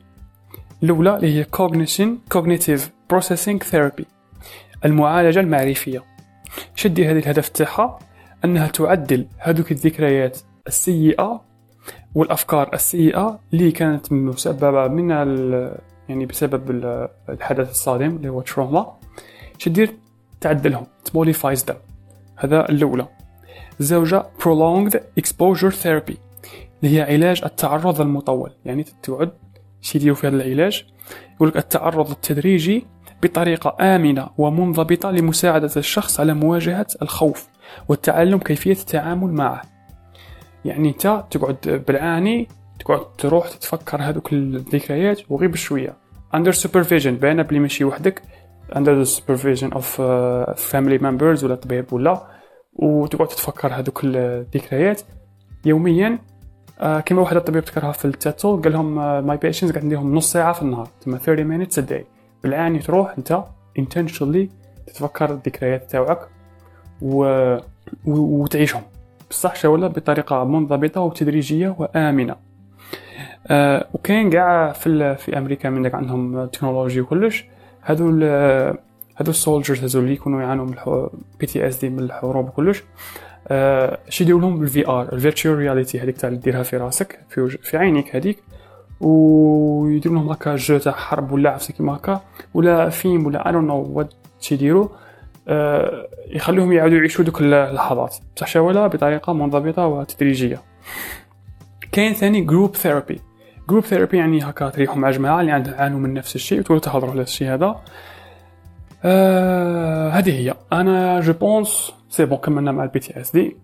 الأولى 0.83 1.17
اللي 1.17 1.39
هي 1.39 1.45
cognition 1.57 2.37
cognitive 2.37 2.81
processing 3.13 3.59
therapy. 3.73 4.05
المعالجة 4.85 5.41
المعرفية. 5.41 6.05
شدي 6.75 7.07
هذه 7.07 7.19
الهدف 7.19 7.49
تاعها 7.49 7.99
أنها 8.45 8.67
تعدل 8.67 9.27
هذوك 9.39 9.73
الذكريات 9.73 10.39
السيئة 10.67 11.45
والأفكار 12.15 12.75
السيئة 12.75 13.41
اللي 13.53 13.71
كانت 13.71 14.13
مسببة 14.13 14.89
من 14.89 15.11
يعني 16.09 16.27
بسبب 16.27 16.71
الحدث 17.29 17.71
الصادم 17.71 18.17
اللي 18.17 18.29
هو 18.29 18.41
تروما 18.41 18.93
شدير 19.59 19.95
تعدلهم 20.41 20.87
تموليفايز 21.05 21.65
them. 21.65 21.75
هذا 22.37 22.69
الأولى. 22.69 23.09
الزوجة 23.81 24.27
prolonged 24.41 24.95
exposure 25.21 25.75
therapy 25.83 26.17
اللي 26.83 26.97
هي 26.97 27.03
علاج 27.03 27.45
التعرض 27.45 28.01
المطول. 28.01 28.51
يعني 28.65 28.85
تقعد 29.03 29.31
شي 29.81 30.15
في 30.15 30.27
هذا 30.27 30.37
العلاج 30.37 30.85
يقول 31.35 31.49
لك 31.49 31.57
التعرض 31.57 32.11
التدريجي 32.11 32.87
بطريقة 33.23 33.77
آمنة 33.81 34.29
ومنضبطة 34.39 35.11
لمساعدة 35.11 35.71
الشخص 35.77 36.21
على 36.21 36.35
مواجهة 36.35 36.87
الخوف 37.03 37.49
والتعلم 37.89 38.39
كيفية 38.39 38.73
التعامل 38.73 39.33
معه. 39.33 39.63
يعني 40.65 40.89
انت 40.89 41.25
تقعد 41.31 41.85
بالعاني 41.89 42.49
تقعد 42.81 43.17
تروح 43.19 43.49
تتفكر 43.49 44.03
هذوك 44.03 44.33
الذكريات 44.33 45.21
وغير 45.31 45.51
بشوية 45.51 45.97
under 46.37 46.53
supervision 46.53 47.09
باينة 47.09 47.43
بلي 47.43 47.59
ماشي 47.59 47.85
وحدك 47.85 48.23
under 48.73 49.05
the 49.05 49.09
supervision 49.09 49.71
of 49.71 49.85
uh, 49.99 50.55
family 50.73 50.99
members 51.03 51.45
ولا 51.45 51.55
طبيب 51.55 51.93
ولا 51.93 52.27
وتقعد 52.73 53.29
تتفكر 53.29 53.73
هذوك 53.73 54.01
الذكريات. 54.05 55.03
يوميا 55.65 56.19
uh, 56.81 56.85
كما 56.85 57.21
واحد 57.21 57.37
الطبيب 57.37 57.63
ذكرها 57.63 57.93
في 57.93 58.05
التاتو 58.05 58.61
قال 58.61 58.73
لهم 58.73 58.95
my 59.27 59.39
uh, 59.39 59.41
patients 59.41 59.71
قاعد 59.73 59.85
نديهم 59.85 60.15
نص 60.15 60.33
ساعة 60.33 60.53
في 60.53 60.63
النهار 60.63 60.89
تما 61.01 61.19
30 61.19 61.67
minutes 61.67 61.75
a 61.75 61.91
day. 61.91 62.22
بالعاني 62.43 62.79
تروح 62.79 63.15
أنت 63.19 63.45
intentionally 63.79 64.47
تتفكر 64.87 65.31
الذكريات 65.31 65.91
تاوعك 65.91 66.19
و... 67.03 67.25
و... 68.07 68.43
وتعيشهم. 68.43 68.83
بصح 69.31 69.65
ولا 69.65 69.87
بطريقة 69.87 70.45
منضبطة 70.45 71.01
وتدريجية 71.01 71.77
وآمنة؟ 71.79 72.37
آه 73.47 73.87
وكاين 73.93 74.31
كاع 74.31 74.73
في, 74.73 75.17
في 75.17 75.39
أمريكا 75.39 75.71
من 75.71 75.83
داك 75.83 75.95
عندهم 75.95 76.47
technology 76.47 77.01
وكلش. 77.01 77.45
هذو 77.81 78.09
هذو 79.17 79.31
ال 79.31 79.37
soldiers 79.37 79.85
هذو 79.85 80.01
اللي 80.01 80.13
يكونوا 80.13 80.43
يعانوا 80.43 80.67
من 80.67 81.09
PTSD 81.41 81.89
من 81.89 81.99
الحروب 81.99 82.49
وكلش. 82.49 82.85
آه 83.49 83.99
شي 84.09 84.25
يديروا 84.25 84.41
لهم 84.41 84.59
بال 84.59 84.89
VR 84.89 85.13
ال 85.13 85.18
virtual 85.18 85.59
reality 85.59 86.01
هذيك 86.01 86.17
تاع 86.17 86.29
اللي 86.29 86.41
ديرها 86.41 86.63
في 86.63 86.77
راسك 86.77 87.19
في, 87.29 87.49
في 87.49 87.77
عينيك 87.77 88.17
هذيك 88.17 88.43
ويديروا 89.03 90.17
لهم 90.17 90.29
هكا 90.29 90.57
جو 90.57 90.79
تاع 90.79 90.93
حرب 90.93 91.33
ولا 91.33 91.51
عفسه 91.51 91.75
كيما 91.75 91.97
هكا 91.97 92.21
ولا 92.55 92.89
فيلم 92.89 93.27
ولا 93.27 93.47
I 93.47 93.53
don't 93.53 93.67
know 93.67 93.83
what 93.93 94.15
يديروا 94.53 94.89
آه، 95.49 96.09
يخليهم 96.27 96.73
يعودوا 96.73 96.99
يعيشوا 96.99 97.25
دوك 97.25 97.41
اللحظات. 97.41 98.17
بصح 98.37 98.47
شاولها 98.47 98.87
بطريقة 98.87 99.33
منضبطة 99.33 99.87
وتدريجية. 99.87 100.61
كاين 101.93 102.13
ثاني 102.13 102.41
group 102.41 102.77
therapy 102.77 103.21
group 103.69 103.85
therapy 103.85 104.17
يعني 104.19 104.43
هكا 104.43 104.69
تريحوا 104.69 104.97
مع 104.97 105.11
جماعة 105.11 105.41
اللي 105.41 105.53
عندهم 105.53 105.75
عانوا 105.75 105.99
من 105.99 106.15
نفس 106.15 106.37
الشيء 106.37 106.61
وتولوا 106.61 106.81
تهضروا 106.81 107.11
على 107.11 107.23
الشيء 107.23 107.49
هذا. 107.55 107.81
آه 109.05 110.09
هذه 110.11 110.31
هي. 110.31 110.55
أنا 110.73 111.21
je 111.21 111.33
pense 111.33 111.93
c'est 112.11 112.25
bon 112.25 112.39
كملنا 112.39 112.73
مع 112.73 112.85
ال 112.85 112.99
PTSD 112.99 113.57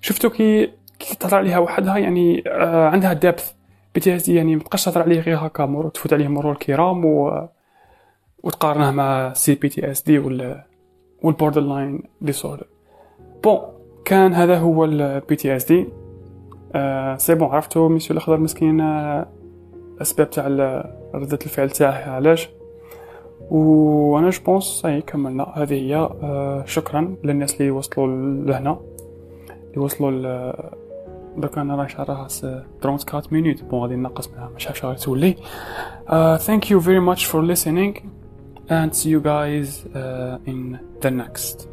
شفتو 0.00 0.30
كي 0.30 0.70
كي 0.98 1.16
تهضر 1.16 1.36
عليها 1.36 1.58
وحدها 1.58 1.98
يعني 1.98 2.44
آه 2.46 2.88
عندها 2.88 3.12
depth 3.12 3.52
PTSD 3.94 4.34
يعني 4.34 4.56
متبقاش 4.56 4.84
تهضر 4.84 5.02
عليه 5.02 5.20
غير 5.20 5.36
هكا 5.36 5.66
مرور 5.66 5.90
تفوت 5.90 6.12
عليه 6.12 6.28
مرور 6.28 6.52
الكرام 6.52 7.04
و 7.04 7.48
وتقارنه 8.42 8.90
مع 8.90 9.32
سي 9.32 9.54
بي 9.54 9.68
تي 9.68 9.90
اس 9.90 10.02
دي 10.02 10.18
ولا 10.18 10.66
وال 11.22 11.60
borderline 11.60 12.02
disorder 12.20 12.66
bon 13.44 13.58
كان 14.04 14.32
هذا 14.32 14.58
هو 14.58 14.84
ال 14.84 15.36
PTSD 15.36 15.86
c'est 17.16 17.34
bon 17.34 17.48
عرفتو 17.48 17.88
ميسيو 17.88 18.12
الأخضر 18.16 18.36
مسكين 18.36 18.80
الاسباب 18.80 20.30
تاع 20.30 20.46
ردة 21.14 21.38
الفعل 21.46 21.70
تاعه 21.70 22.10
علاش؟ 22.10 22.48
وأنا 23.50 24.30
je 24.30 24.42
pense 24.46 24.62
ça 24.64 24.76
y 24.76 24.82
est 24.82 25.00
كملنا. 25.00 25.52
هذه 25.54 25.74
هي 25.74 25.94
آه 25.96 26.64
شكرا 26.66 27.16
للناس 27.24 27.60
اللي 27.60 27.70
وصلوا 27.70 28.06
لهنا 28.46 28.78
اللي 29.70 29.84
وصلوا 29.84 30.52
ل 31.36 31.40
دوك 31.40 31.58
أنا 31.58 31.76
راه 31.76 31.86
شعرها 31.86 32.28
34 32.84 33.22
minutes 33.30 33.62
bon 33.62 33.80
غادي 33.82 33.96
نقص 33.96 34.28
منها 34.28 34.50
مش 34.56 34.66
عارف 34.66 34.78
شغال 34.78 34.96
تولي 34.96 35.36
thank 36.38 36.70
you 36.70 36.80
very 36.80 37.00
much 37.00 37.24
for 37.24 37.54
listening 37.54 38.00
and 38.68 38.94
see 38.94 39.10
you 39.10 39.20
guys 39.20 39.84
uh, 39.94 40.38
in 40.46 40.78
the 41.02 41.10
next. 41.10 41.68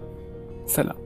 سلام. 0.66 1.01